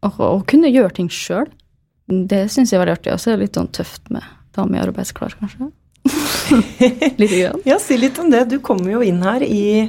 [0.06, 1.48] Og, og kunne gjøre ting sjøl.
[2.06, 3.12] Det syns jeg er veldig artig.
[3.14, 4.24] Og så er det litt sånn tøft med
[4.56, 5.70] dame i arbeidsklar, kanskje.
[7.20, 7.64] Lite grann.
[7.66, 8.46] Ja, si litt om det.
[8.50, 9.88] Du kommer jo inn her i,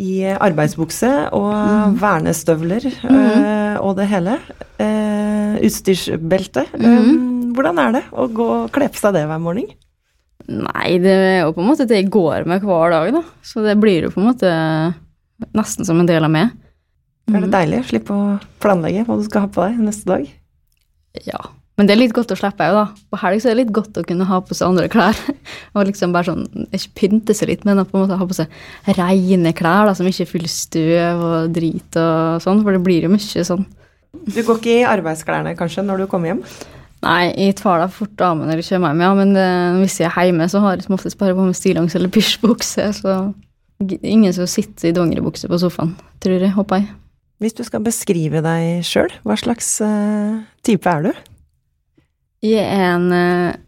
[0.00, 3.80] i arbeidsbukse og vernestøvler mm.
[3.82, 4.38] og det hele.
[4.82, 6.68] Eh, utstyrsbelte.
[6.78, 9.68] Um, hvordan er det å gå og kle på seg det hver morgen?
[10.50, 13.22] Nei, det er jo på en måte det jeg går med hver dag, da.
[13.46, 14.52] Så det blir jo på en måte
[15.56, 16.52] nesten som en del av meg.
[17.32, 18.24] Er det deilig å slippe å
[18.60, 20.26] planlegge hva du skal ha på deg neste dag?
[21.24, 21.40] Ja.
[21.74, 23.06] Men det er litt godt å slippe òg, da.
[23.10, 25.18] På helg så er det litt godt å kunne ha på seg andre klær.
[25.74, 28.94] Og liksom bare sånn, ikke pynte seg litt, men på en måte ha på seg
[29.00, 33.08] rene klær da, som ikke er full støv og drit og sånn, for det blir
[33.08, 33.64] jo mye sånn.
[34.28, 36.44] Du går ikke i arbeidsklærne kanskje når du kommer hjem?
[37.04, 39.48] Nei, jeg tar da fort av eller kommer hjem, ja, men det,
[39.82, 42.86] hvis jeg er hjemme, så har jeg som oftest bare på meg stillongs eller pysjbukse,
[42.96, 43.16] så
[44.00, 45.92] ingen som sitter i dongeribukse på sofaen,
[46.24, 46.88] tror jeg, håper jeg.
[47.42, 51.24] Hvis du skal beskrive deg sjøl, hva slags uh, type er du?
[52.44, 53.60] Jeg er en uh,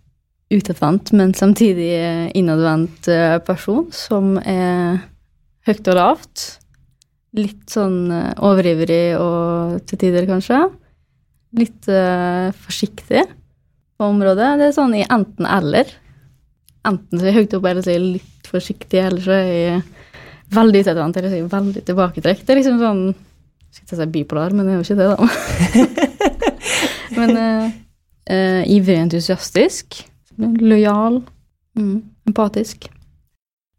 [0.52, 5.00] utadvendt, men samtidig eh, innadvendt eh, person som er
[5.66, 6.44] høyt og lavt.
[7.36, 10.60] Litt sånn uh, overivrig og til tider, kanskje.
[11.56, 13.22] Litt uh, forsiktig
[13.96, 14.56] på området.
[14.60, 15.92] Det er sånn i enten-eller.
[16.86, 19.48] Enten så er jeg høyt oppe, eller så er jeg litt forsiktig, eller så er
[19.52, 19.78] jeg
[20.56, 22.44] veldig utadvendt, eller så er jeg veldig tilbaketrukket.
[22.46, 23.06] Det er liksom sånn
[23.76, 25.24] Skal ikke si bipolar, men det er jo ikke det, da.
[27.18, 27.66] men uh,
[28.30, 29.98] uh, ivrig entusiastisk.
[30.40, 31.18] Lojal.
[31.76, 31.98] Mm,
[32.30, 32.86] empatisk.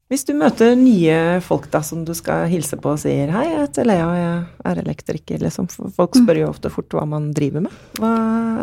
[0.08, 3.64] Hvis du møter nye folk da, som du skal hilse på og sier 'hei, jeg
[3.66, 4.38] heter Lea, og jeg
[4.70, 5.68] er elektriker', liksom.
[5.68, 7.76] Folk spør jo ofte fort hva man driver med.
[8.00, 8.14] Hva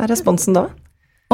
[0.05, 0.71] er responsen da?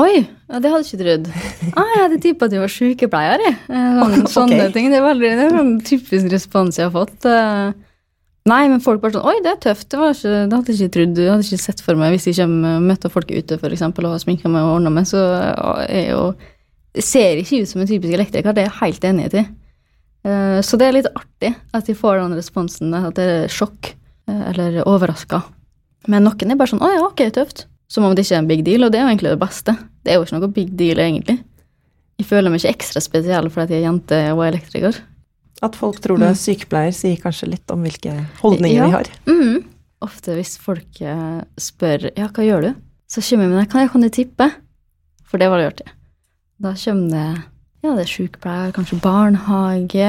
[0.00, 1.30] Oi, ja, det hadde jeg ikke trodd.
[1.76, 3.44] Ah, jeg hadde tippa at du var sykepleier.
[3.44, 3.54] jeg.
[3.68, 4.72] Sånne, sånne okay.
[4.74, 4.90] Ting.
[4.90, 7.26] Det er, veldig, det er en typisk respons jeg har fått.
[7.28, 7.72] Eh,
[8.48, 9.90] Nei, men folk bare sånn Oi, det er tøft.
[9.92, 11.18] Det, var ikke, det hadde jeg ikke trodd.
[11.20, 14.16] Jeg hadde ikke sett for meg hvis jeg kommer, møter folk ute for eksempel, og
[14.16, 15.20] har sminka meg og ordna meg, så
[15.86, 16.22] jeg jo
[16.96, 18.54] jeg ser ikke ut som en typisk elektriker.
[18.56, 19.42] Det er jeg helt enig i.
[20.24, 23.94] Eh, Så det er litt artig at de får den responsen, at det er sjokk
[24.28, 25.42] eh, eller overraska.
[26.08, 27.66] Men noen er bare sånn 'Å ja, ok, tøft'.
[27.88, 29.72] Som om det ikke er en big deal, og det er jo egentlig det beste.
[30.04, 31.40] Det er jo ikke noe big deal, egentlig.
[32.20, 35.00] Jeg føler meg ikke ekstra spesiell fordi jeg er jente og er elektriker.
[35.62, 38.86] At folk tror du er sykepleier, sier kanskje litt om hvilke holdninger Ja.
[38.86, 39.08] vi har.
[39.26, 39.64] Mm.
[40.02, 42.74] Ofte hvis folk eh, spør 'ja, hva gjør du',
[43.08, 43.70] så kommer jeg med det.
[43.70, 44.52] Kan jeg, kan jeg tippe?
[45.24, 45.92] For det var det jeg gjorde.
[46.60, 47.42] Da kommer det
[47.80, 50.08] ja, det er sykepleier, kanskje barnehage,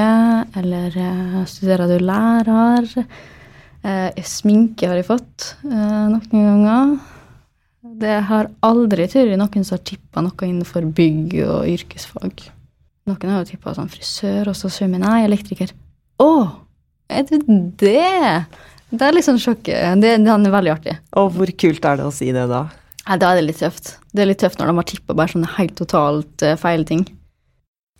[0.60, 2.88] eller eh, studerer du lærer?
[3.82, 6.92] Eh, sminke har jeg fått eh, noen ganger.
[8.02, 12.44] Det har aldri vært noen som har tippa noe innenfor bygg og yrkesfag.
[13.08, 15.72] Noen har jo tippa sånn frisør, og så kommer jeg nei, elektriker.
[16.22, 16.30] Å,
[17.08, 17.40] er du
[17.80, 18.44] det?
[18.92, 19.96] Det er litt sånn sjokket.
[20.04, 20.98] Det, den er veldig artig.
[21.16, 22.66] Og hvor kult er det å si det da?
[23.08, 23.96] Nei, da er det litt tøft.
[24.12, 27.08] Det er litt tøft når de har tippa bare sånne helt totalt feil ting.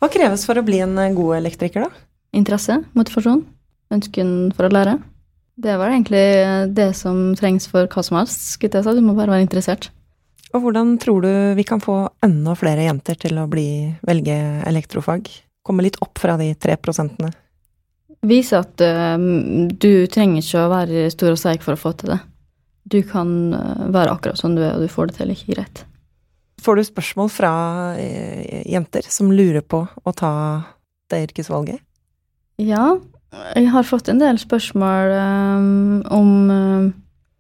[0.03, 2.07] Hva kreves for å bli en eh, god elektriker, da?
[2.35, 3.45] Interesse, motivasjon,
[3.95, 4.97] ønsken for å lære.
[5.63, 6.23] Det var egentlig
[6.75, 8.57] det som trengs for hva som helst.
[8.59, 9.93] Du må bare være interessert.
[10.51, 14.35] Og hvordan tror du vi kan få enda flere jenter til å bli, velge
[14.67, 15.31] elektrofag?
[15.63, 17.31] Komme litt opp fra de tre prosentene?
[18.27, 19.15] Vise at uh,
[19.71, 22.21] du trenger ikke å være stor og sterk for å få til det.
[22.91, 25.85] Du kan eh, være akkurat som du er, og du får det til like greit.
[26.63, 27.53] Får du spørsmål fra
[27.99, 30.35] eh, jenter som lurer på å ta
[31.11, 31.83] det yrkesvalget?
[32.63, 32.99] Ja,
[33.57, 36.87] jeg har fått en del spørsmål um, om um,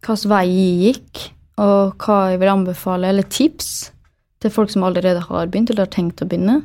[0.02, 1.28] hvilken vei jeg gikk.
[1.62, 3.92] og hva jeg vil anbefale, eller tips,
[4.42, 6.62] til folk som allerede har begynt eller har tenkt å begynne.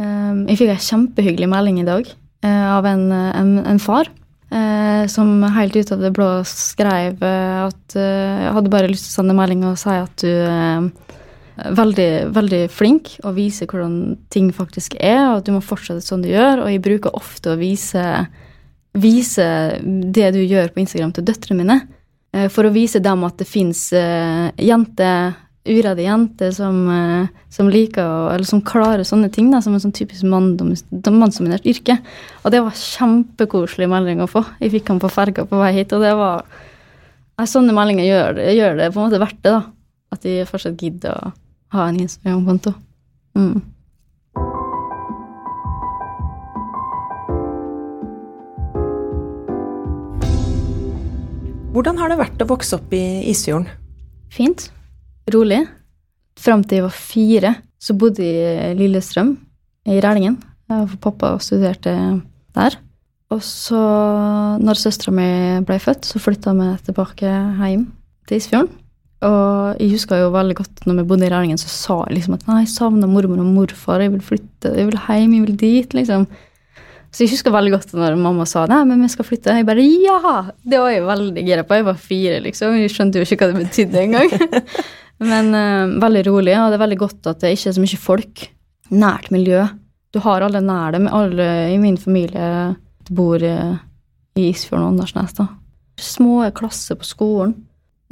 [0.00, 4.08] Um, jeg fikk ei kjempehyggelig melding i dag uh, av en, en, en far
[4.50, 9.12] eh, som helt ut av det blå skrev eh, at jeg hadde bare lyst til
[9.12, 10.90] å sende melding og si at du
[11.56, 16.24] veldig, veldig flink og viser hvordan ting faktisk er, og at du må fortsette sånn
[16.24, 16.64] du gjør.
[16.64, 18.02] Og jeg bruker ofte å vise,
[18.98, 19.46] vise
[19.84, 21.78] det du gjør på Instagram til døtrene mine,
[22.34, 27.70] eh, for å vise dem at det fins eh, jenter uredde jenter som, eh, som,
[27.72, 31.96] liker å, eller som klarer sånne ting, da, som en sånn typisk mannsdominert yrke.
[32.42, 34.44] Og det var kjempekoselig melding å få.
[34.60, 36.46] Jeg fikk han på ferga på vei hit, og det var
[37.34, 39.62] Sånne meldinger gjør, gjør, det på en måte verdt det, da.
[40.14, 41.32] At de fortsatt gidder å
[41.74, 42.74] ha en Instagram-konto.
[43.34, 43.62] Mm.
[51.74, 53.66] Hvordan har det vært å vokse opp i Isfjorden?
[54.30, 54.68] Fint.
[55.34, 55.64] Rolig.
[56.38, 57.50] Fram til jeg var fire,
[57.82, 59.34] så bodde jeg i Lillestrøm,
[59.90, 60.38] i Rælingen.
[60.70, 61.94] For pappa studerte
[62.54, 62.78] der.
[63.34, 63.80] Og så,
[64.62, 65.28] når søstera mi
[65.66, 67.88] ble født, så flytta vi tilbake hjem
[68.28, 68.83] til Isfjorden.
[69.24, 72.34] Og jeg husker jo veldig godt når vi bodde i Rælingen, så sa jeg liksom
[72.36, 75.56] at nei, jeg savner mormor og morfar, jeg vil flytte, jeg vil hjem, jeg vil
[75.60, 76.26] dit, liksom.
[77.14, 79.54] Så jeg husker veldig godt når mamma sa nei, men vi skal flytte.
[79.54, 80.40] Jeg bare ja!
[80.66, 81.76] Det var jeg veldig gira på.
[81.78, 82.74] Jeg var fire, liksom.
[82.80, 84.32] Jeg skjønte jo ikke hva det betydde engang.
[85.30, 88.00] men uh, veldig rolig, og det er veldig godt at det ikke er så mye
[88.02, 88.44] folk.
[88.90, 89.62] Nært miljø.
[90.10, 91.06] Du har alle nær deg.
[91.14, 92.48] Alle i min familie
[93.14, 93.78] bor uh,
[94.34, 95.38] i Isfjorden og Åndalsnes.
[95.38, 95.46] da.
[96.02, 97.54] Små klasser på skolen.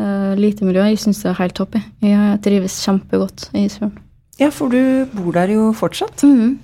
[0.01, 0.85] Uh, lite miljø.
[0.89, 1.77] Jeg syns det er helt topp.
[2.03, 3.99] Jeg trives kjempegodt i Isfjorden.
[4.41, 6.25] Ja, for du bor der jo fortsatt.
[6.25, 6.57] Mm.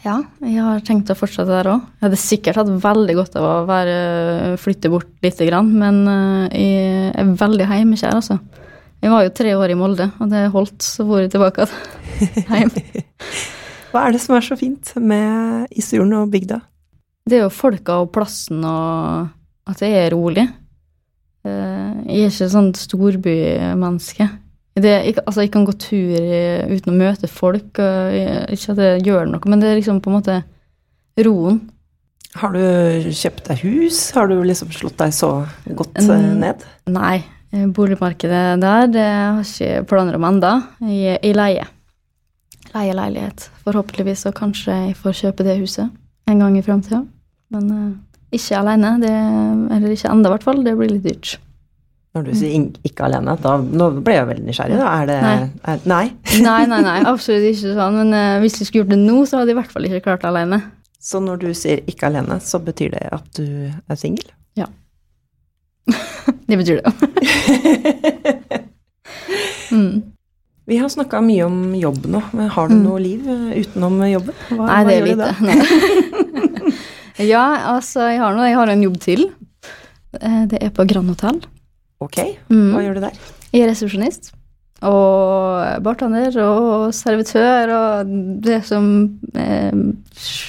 [0.00, 1.82] Ja, jeg har tenkt å fortsette der òg.
[1.98, 3.96] Jeg hadde sikkert hatt veldig godt av å være,
[4.62, 8.38] flytte bort lite grann, men eh, jeg er veldig hjemmekjær, altså.
[9.00, 11.68] Jeg var jo tre år i Molde, og det holdt, så for jeg tilbake
[12.48, 12.72] hjem.
[13.90, 16.62] Hva er det som er så fint med Isfjorden og bygda?
[17.28, 20.46] Det er jo folka og plassen og at det er rolig.
[21.46, 24.28] Eh, jeg er ikke sånn storbymenneske.
[24.80, 24.94] Det,
[25.26, 26.14] altså, jeg kan gå tur
[26.70, 27.76] uten å møte folk.
[27.76, 30.40] ikke at det gjør noe, men det er liksom på en måte
[31.20, 31.60] roen.
[32.38, 33.98] Har du kjøpt deg hus?
[34.14, 35.32] Har du liksom slått deg så
[35.66, 36.64] godt eh, ned?
[36.90, 37.18] Nei.
[37.50, 40.52] Boligmarkedet der det har ikke planer om enda.
[40.86, 41.72] Jeg, jeg leier.
[42.70, 43.48] Leier leilighet.
[43.64, 45.90] Forhåpentligvis så kanskje jeg får kjøpe det huset
[46.30, 47.02] en gang i framtida.
[47.50, 47.72] Men
[48.34, 48.96] ikke alene.
[49.02, 49.14] Det,
[49.76, 50.64] eller ikke enda, i hvert fall.
[50.66, 51.36] Det blir litt dyrt.
[52.10, 54.78] Når du sier ikke alene, da nå ble jeg veldig nysgjerrig.
[54.80, 54.88] Da.
[54.98, 55.34] Er det Nei.
[55.62, 56.04] Er, nei.
[56.48, 57.98] nei, nei, nei, absolutt ikke sånn.
[58.00, 60.02] Men uh, hvis jeg skulle gjort det nå, så hadde jeg i hvert fall ikke
[60.08, 60.58] klart det alene.
[61.00, 64.26] Så når du sier ikke alene, så betyr det at du er singel?
[64.58, 64.66] Ja.
[66.50, 66.90] det betyr det.
[69.70, 69.94] mm.
[70.70, 72.82] Vi har snakka mye om jobb nå, men har du mm.
[72.84, 74.36] noe liv eh, utenom jobben?
[74.50, 75.30] Hva, nei, det er lite.
[77.26, 79.24] Ja, altså, jeg har, noe, jeg har en jobb til.
[80.18, 81.40] Eh, det er på Grand Hotel.
[82.00, 82.68] Ok, mm.
[82.74, 83.18] hva gjør du der?
[83.52, 84.32] Jeg er resepsjonist.
[84.88, 88.86] Og bartender og servitør og det som
[89.36, 89.74] eh,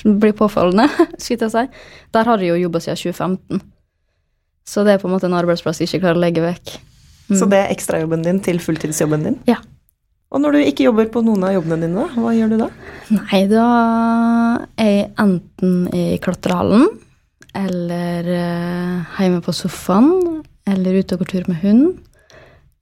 [0.08, 0.88] blir påfallende,
[1.20, 1.84] skulle jeg si.
[2.16, 3.66] Der har jeg jo jobba siden 2015.
[4.72, 6.78] Så det er på en måte en arbeidsplass jeg ikke klarer å legge vekk.
[7.32, 7.38] Mm.
[7.40, 9.38] Så det er ekstrajobben din til fulltidsjobben din?
[9.50, 9.60] Ja.
[10.32, 12.68] Og når du ikke jobber på noen av jobbene dine, hva gjør du da?
[13.12, 13.66] Nei, da
[14.80, 16.86] er jeg enten i klatrehallen
[17.60, 20.40] eller eh, hjemme på sofaen
[20.72, 21.84] eller ute og går tur med hund.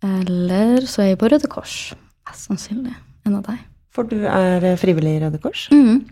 [0.05, 1.95] Eller så er jeg på Røde Kors.
[2.29, 2.93] Mest sannsynlig
[3.25, 3.65] en av deg.
[3.97, 5.65] For du er eh, frivillig i Røde Kors?
[5.73, 6.05] Mm.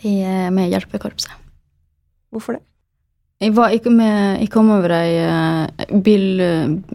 [0.00, 1.36] Jeg er med i hjelpekorpset.
[2.32, 2.64] Hvorfor det?
[3.44, 6.40] Jeg, var, jeg, med, jeg kom over ei uh, bil,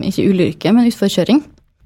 [0.04, 1.40] ikke ulykke, men utforkjøring.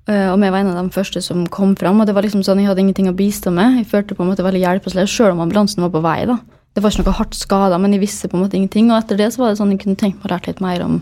[0.07, 1.99] Uh, og vi var en av de første som kom fram.
[1.99, 3.81] Og det var liksom sånn, jeg hadde ingenting å bistå med.
[3.81, 6.21] Jeg følte på en måte veldig hjelpeløs, sjøl om ambulansen var på vei.
[6.29, 6.39] da.
[6.75, 8.91] Det var ikke noe hardt skada, men jeg visste på en måte ingenting.
[8.91, 10.85] Og etter det så var det sånn jeg kunne tenkt meg å lære litt mer
[10.85, 10.99] om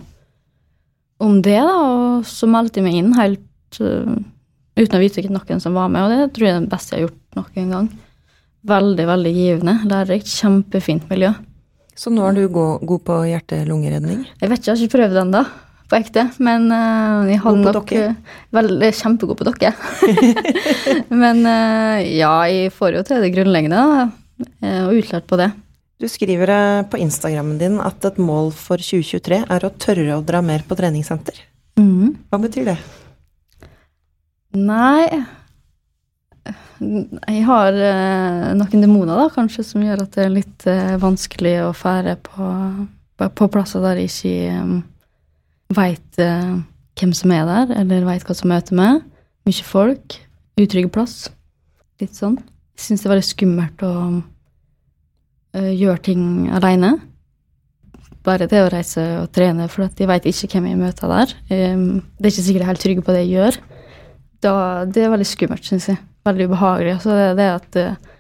[1.24, 4.16] om det, da, og så meldte jeg meg inn helt uh,
[4.76, 7.00] uten å vite noen som var med, og det tror jeg er det beste jeg
[7.00, 7.92] har gjort noen gang.
[8.66, 11.32] Veldig, veldig givende, lærerikt, kjempefint miljø.
[11.96, 14.26] Så nå er du god, god på hjerte-lungeredning?
[14.42, 15.44] Jeg vet ikke, jeg har ikke prøvd ennå,
[15.90, 16.28] på ekte.
[16.44, 17.94] Men uh, jeg har nok?
[18.56, 19.72] Veldig kjempegod på dokke.
[21.24, 24.08] men uh, ja, jeg får jo til det grunnleggende, da,
[24.86, 25.52] og utlært på det.
[26.02, 26.52] Du skriver
[26.92, 30.76] på Instagrammen din at et mål for 2023 er å tørre å dra mer på
[30.76, 31.40] treningssenter.
[31.80, 32.16] Mm.
[32.32, 32.78] Hva betyr det?
[34.56, 35.26] Nei
[36.80, 41.56] Jeg har eh, noen demoner, da, kanskje, som gjør at det er litt eh, vanskelig
[41.66, 42.50] å fære på,
[43.26, 44.82] på, plasser der jeg ikke
[45.74, 46.58] veit eh,
[47.00, 49.02] hvem som er der, eller veit hva som møter meg.
[49.46, 50.20] Mye folk.
[50.60, 51.28] Utrygg plass.
[52.02, 52.38] Litt sånn.
[52.76, 53.92] Jeg syns det er veldig skummelt å
[55.56, 56.24] øh, gjøre ting
[56.56, 56.96] aleine.
[58.26, 61.34] Bare det å reise og trene, for at jeg veit ikke hvem jeg møter der.
[61.52, 63.60] Um, det er ikke sikkert jeg er helt trygg på det jeg gjør.
[64.44, 64.54] Da,
[64.90, 66.00] det er veldig skummelt, syns jeg.
[66.26, 66.96] Veldig ubehagelig.
[67.04, 68.16] Så det det at uh,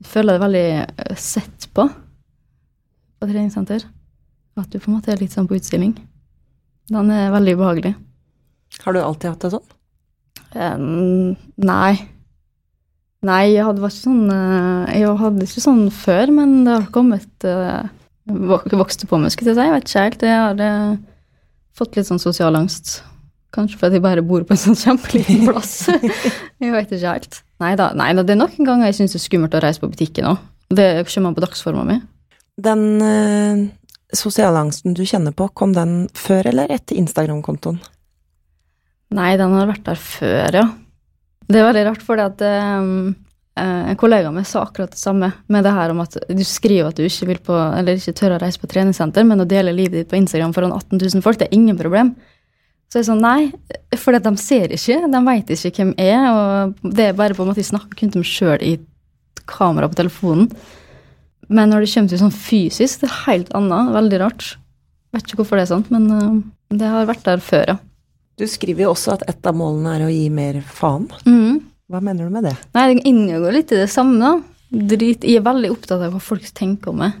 [0.00, 1.84] jeg føler det veldig øh, sett på
[3.20, 3.84] på treningssenter.
[4.56, 5.92] At du på en måte er litt sånn på utstilling.
[6.90, 7.92] Den er veldig ubehagelig.
[8.84, 9.76] Har du alltid hatt det sånn?
[10.50, 11.92] Um, nei.
[13.26, 16.86] Nei, jeg hadde vært ikke sånn eh, Jeg hadde ikke sånn før, men det har
[16.94, 17.90] kommet Jeg
[18.80, 19.66] Vokste på meg, skulle jeg si.
[19.66, 20.24] Jeg vet ikke helt.
[20.30, 20.98] Jeg har eh,
[21.76, 23.00] fått litt sånn sosial angst.
[23.54, 25.74] Kanskje fordi jeg bare bor på en sånn kjempeliten plass.
[25.90, 27.40] jeg vet ikke helt.
[27.60, 30.30] Nei da, det er noen ganger jeg syns det er skummelt å reise på butikken
[30.30, 30.44] òg.
[30.70, 31.98] Det kommer på dagsforma mi.
[32.60, 32.84] Den
[34.10, 37.80] eh, sosiale angsten du kjenner på, kom den før eller etter Instagram-kontoen?
[39.14, 40.68] Nei, den har vært der før, ja.
[41.50, 42.42] Det er veldig rart, fordi at
[42.78, 42.90] um,
[43.58, 46.98] en kollega av sa akkurat det samme med det her om at du skriver at
[46.98, 49.98] du ikke vil på, eller ikke tør å reise på treningssenter, men å dele livet
[49.98, 52.14] ditt på Instagram foran 18 000 folk, det er ingen problem.
[52.90, 53.50] Så jeg sånn, nei,
[53.98, 57.44] for de ser ikke, de veit ikke hvem jeg er, og det er bare på
[57.44, 58.72] en måte de snakker kun til meg sjøl i
[59.50, 60.48] kamera på telefonen.
[61.50, 64.52] Men når det kommer til sånn fysisk, det er helt annet, veldig rart.
[65.10, 66.36] Vet ikke hvorfor det er sånn, men eh,
[66.78, 67.80] det har vært der før, ja.
[68.40, 71.10] Du skriver jo også at et av målene er å gi mer faen.
[71.26, 71.58] Mm.
[71.90, 72.54] Hva mener du med det?
[72.76, 74.30] Nei, det inngår litt i det samme, da.
[74.70, 77.18] Drit, jeg er veldig opptatt av hva folk tenker om meg,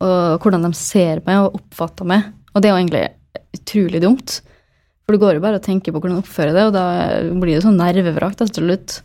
[0.00, 2.24] og hvordan de ser meg og oppfatter meg.
[2.54, 3.04] Og det er jo egentlig
[3.60, 4.38] utrolig dumt.
[5.04, 6.86] For det går jo bare å tenke på hvordan du oppfører det, og da
[7.36, 8.96] blir det sånn nervevrak til slutt.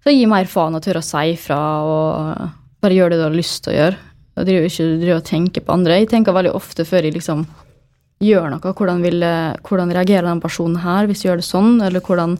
[0.00, 3.36] Så gi mer faen og tørre å si ifra, og bare gjør det du har
[3.36, 3.98] lyst til å gjøre.
[4.38, 5.98] Og driver ikke driver og tenker på andre.
[6.00, 7.44] Jeg tenker veldig ofte før jeg liksom
[8.20, 9.24] gjør noe, hvordan, vil,
[9.64, 12.36] hvordan reagerer den personen her hvis jeg gjør det sånn, eller hvordan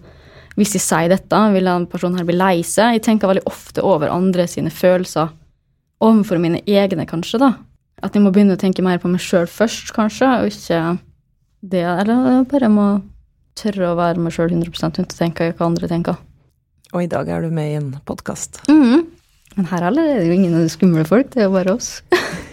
[0.58, 2.98] hvis jeg sier dette, vil den personen her bli lei seg?
[2.98, 5.30] Jeg tenker veldig ofte over andre sine følelser
[6.04, 7.52] overfor mine egne, kanskje, da.
[8.04, 10.98] At jeg må begynne å tenke mer på meg sjøl først, kanskje, og ikke
[11.70, 12.86] det Eller jeg bare må
[13.60, 16.20] tørre å være meg sjøl 100 uten å tenke hva andre tenker.
[16.94, 18.62] Og i dag er du med i en podkast.
[18.68, 19.19] Mhm.
[19.56, 21.90] Men her heller er det jo ingen skumle folk, det er jo bare oss.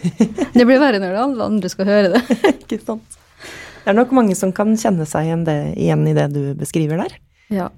[0.57, 2.23] det blir verre når alle andre skal høre det.
[2.63, 3.17] Ikke sant?
[3.83, 6.99] Det er nok mange som kan kjenne seg igjen, det, igjen i det du beskriver
[7.05, 7.13] der.
[7.53, 7.69] Ja,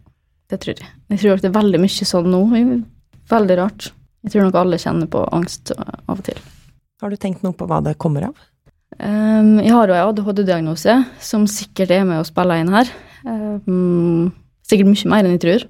[0.49, 0.93] det tror jeg.
[1.13, 2.39] Jeg tror at det er veldig mye sånn nå.
[3.29, 3.91] Veldig rart.
[4.25, 6.39] Jeg tror nok alle kjenner på angst av og til.
[6.99, 8.47] Har du tenkt noe på hva det kommer av?
[8.97, 12.89] Um, jeg har jo en ADHD-diagnose, som sikkert er med å spille inn her.
[13.23, 14.31] Um,
[14.67, 15.67] sikkert mye mer enn jeg tror.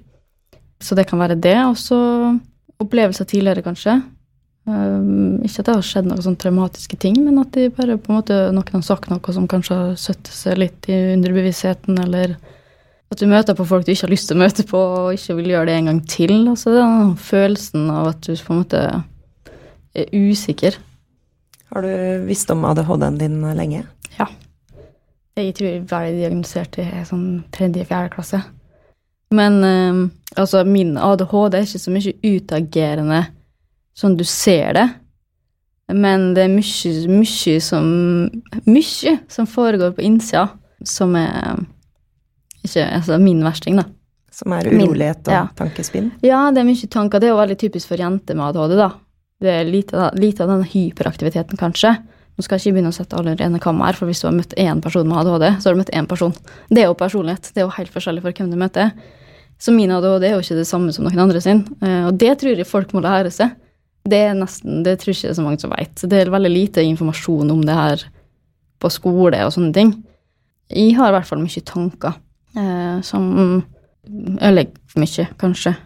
[0.80, 1.58] Så det kan være det.
[1.68, 2.00] Og så
[2.80, 4.00] opplevelser tidligere, kanskje.
[4.68, 8.12] Um, ikke at det har skjedd noen sånn traumatiske ting, men at de bare på
[8.12, 12.36] en måte, noen har sagt noe som kanskje har satt seg litt i underbevisstheten, eller
[13.10, 15.38] at du møter på folk du ikke har lyst til å møte på, og ikke
[15.40, 16.34] vil gjøre det en gang til.
[16.52, 18.84] Altså den følelsen av at du på en måte
[19.96, 20.78] er usikker.
[21.70, 23.82] Har du visst om ADHD-en din lenge?
[24.18, 24.28] Ja.
[25.38, 28.42] Jeg tror jeg ble diagnosert i sånn tredje-fjerde klasse.
[29.34, 30.00] Men um,
[30.36, 33.20] altså, min ADHD er ikke så mye utagerende
[34.00, 34.86] sånn du ser det.
[35.90, 37.86] Men det er mye, mye som
[38.70, 40.46] Mye som foregår på innsida,
[40.86, 41.58] som er
[42.64, 43.86] ikke altså min versting, da.
[44.30, 45.44] Som er Min- urolighet og ja.
[45.58, 46.10] tankespinn?
[46.22, 47.20] Ja, det er mye tanker.
[47.20, 48.90] Det er jo veldig typisk for jenter med ADHD, da.
[49.40, 51.94] Det er lite, lite av den hyperaktiviteten, kanskje.
[52.36, 54.28] Nå skal jeg ikke begynne å sette alle i rene kam her, for hvis du
[54.28, 56.36] har møtt én person med ADHD, så har du møtt én person.
[56.70, 57.50] Det er jo personlighet.
[57.52, 58.92] Det er jo helt forskjellig for hvem du møter.
[59.60, 62.38] Så min ADHD er jo ikke det samme som noen andre sin, eh, og det
[62.40, 63.52] tror jeg folk må lære seg.
[64.08, 66.06] Det er nesten, det tror jeg ikke det er så mange som vet.
[66.08, 68.06] Det er veldig lite informasjon om det her
[68.80, 69.92] på skole og sånne ting.
[70.72, 72.16] Jeg har i hvert fall mye tanker
[72.56, 73.28] eh, som
[74.08, 75.76] ødelegger mye, kanskje.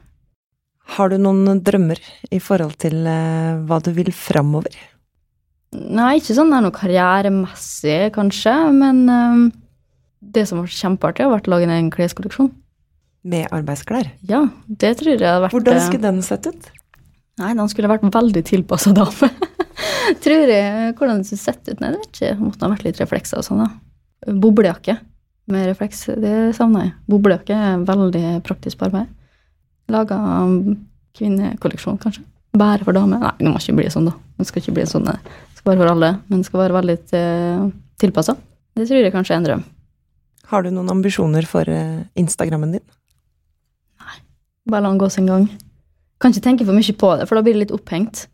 [0.95, 1.99] Har du noen drømmer
[2.31, 4.77] i forhold til eh, hva du vil framover?
[5.75, 9.41] Nei, ikke sånn det er noe karrieremessig, kanskje, men eh,
[10.37, 12.53] det som har vært kjempeartig, har vært å lage en egen kleskolleksjon.
[13.25, 14.11] Med arbeidsklær?
[14.29, 16.69] Ja, det tror jeg hadde vært Hvordan eh, skulle den sett ut?
[17.41, 19.31] Nei, den skulle vært veldig tilpassa dame.
[20.25, 20.93] tror jeg.
[20.99, 21.81] Hvordan den skulle sett ut?
[21.81, 22.37] Nei, det vet ikke.
[22.43, 24.35] Måtte ha vært litt reflekser og sånn, da.
[24.45, 24.99] Boblejakke
[25.53, 26.93] med refleks, det savner jeg.
[27.11, 29.11] Boblejakke er veldig praktisk på arbeid.
[29.93, 30.19] Laga
[31.19, 32.25] kvinnekolleksjon, kanskje.
[32.57, 33.21] Bare for damer.
[33.21, 34.15] Nei, det må ikke bli sånn, da.
[34.39, 35.19] Det skal ikke bli sånn, det
[35.59, 37.67] skal være for alle, men det skal være veldig uh,
[38.01, 38.37] tilpassa.
[38.75, 39.65] Det tror jeg kanskje er en drøm.
[40.51, 42.83] Har du noen ambisjoner for eh, Instagrammen din?
[44.71, 45.49] Bare la den gå sin gang.
[46.21, 48.27] Kan ikke tenke for mye på det, for da blir det litt opphengt.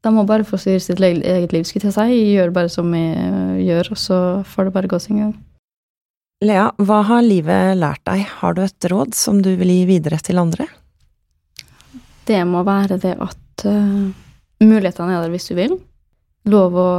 [0.00, 2.04] De må bare få styre sitt eget liv, skulle jeg si.
[2.08, 4.18] Jeg gjør bare som jeg øh, gjør, og så
[4.48, 5.34] får det bare gå sin gang.
[6.40, 8.24] Lea, hva har livet lært deg?
[8.40, 10.64] Har du et råd som du vil gi videre til andre?
[12.24, 14.08] Det må være det at uh,
[14.64, 15.76] mulighetene er der hvis du vil.
[16.48, 16.90] Lov å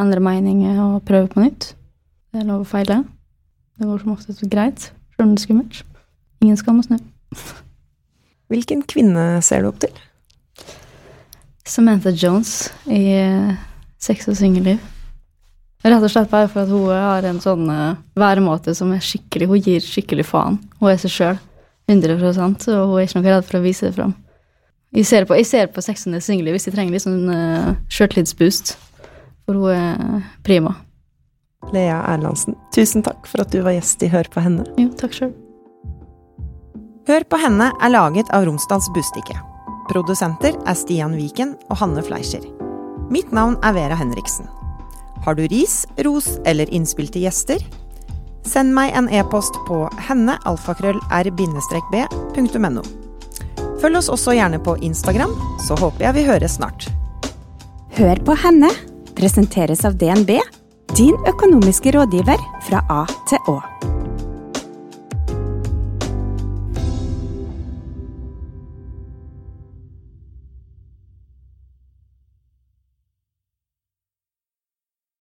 [0.00, 1.74] endre meninger og prøve på nytt.
[2.32, 3.02] Det er lov å feile.
[3.76, 5.84] Det går som oftest greit, selv om det er skummelt.
[6.40, 6.96] Ingen skam å snu.
[8.52, 9.94] Hvilken kvinne ser du opp til?
[11.64, 13.54] Samantha Jones i uh,
[14.00, 14.82] Sex og singelliv.
[15.84, 19.48] Rett og slett bare for at hun har en sånn uh, væremåte som er skikkelig
[19.50, 20.58] Hun gir skikkelig faen.
[20.80, 21.40] Hun er seg sjøl.
[21.90, 24.14] 100 og hun er ikke noe redd for å vise det fram.
[24.94, 27.74] Jeg ser på, jeg ser på Sex og singelliv hvis jeg trenger litt sånn uh,
[27.92, 28.76] sjøltillitsboost.
[29.44, 30.76] For hun er prima.
[31.72, 34.66] Lea Erlandsen, tusen takk for at du var gjest i Hør på henne.
[34.80, 35.32] Jo, takk sjøl.
[37.04, 39.34] Hør på henne er laget av Romsdals Bustikke.
[39.90, 42.44] Produsenter er Stian Viken og Hanne Fleischer.
[43.12, 44.46] Mitt navn er Vera Henriksen.
[45.24, 47.60] Har du ris, ros eller innspill til gjester?
[48.48, 49.76] Send meg en e-post på
[50.08, 52.82] hennealfakrøll-r-b.no.
[53.84, 56.80] Følg oss også gjerne på Instagram, så håper jeg vi høres snart.
[58.00, 58.70] Hør på henne
[59.14, 60.30] presenteres av DNB,
[60.96, 63.93] din økonomiske rådgiver fra A til Å.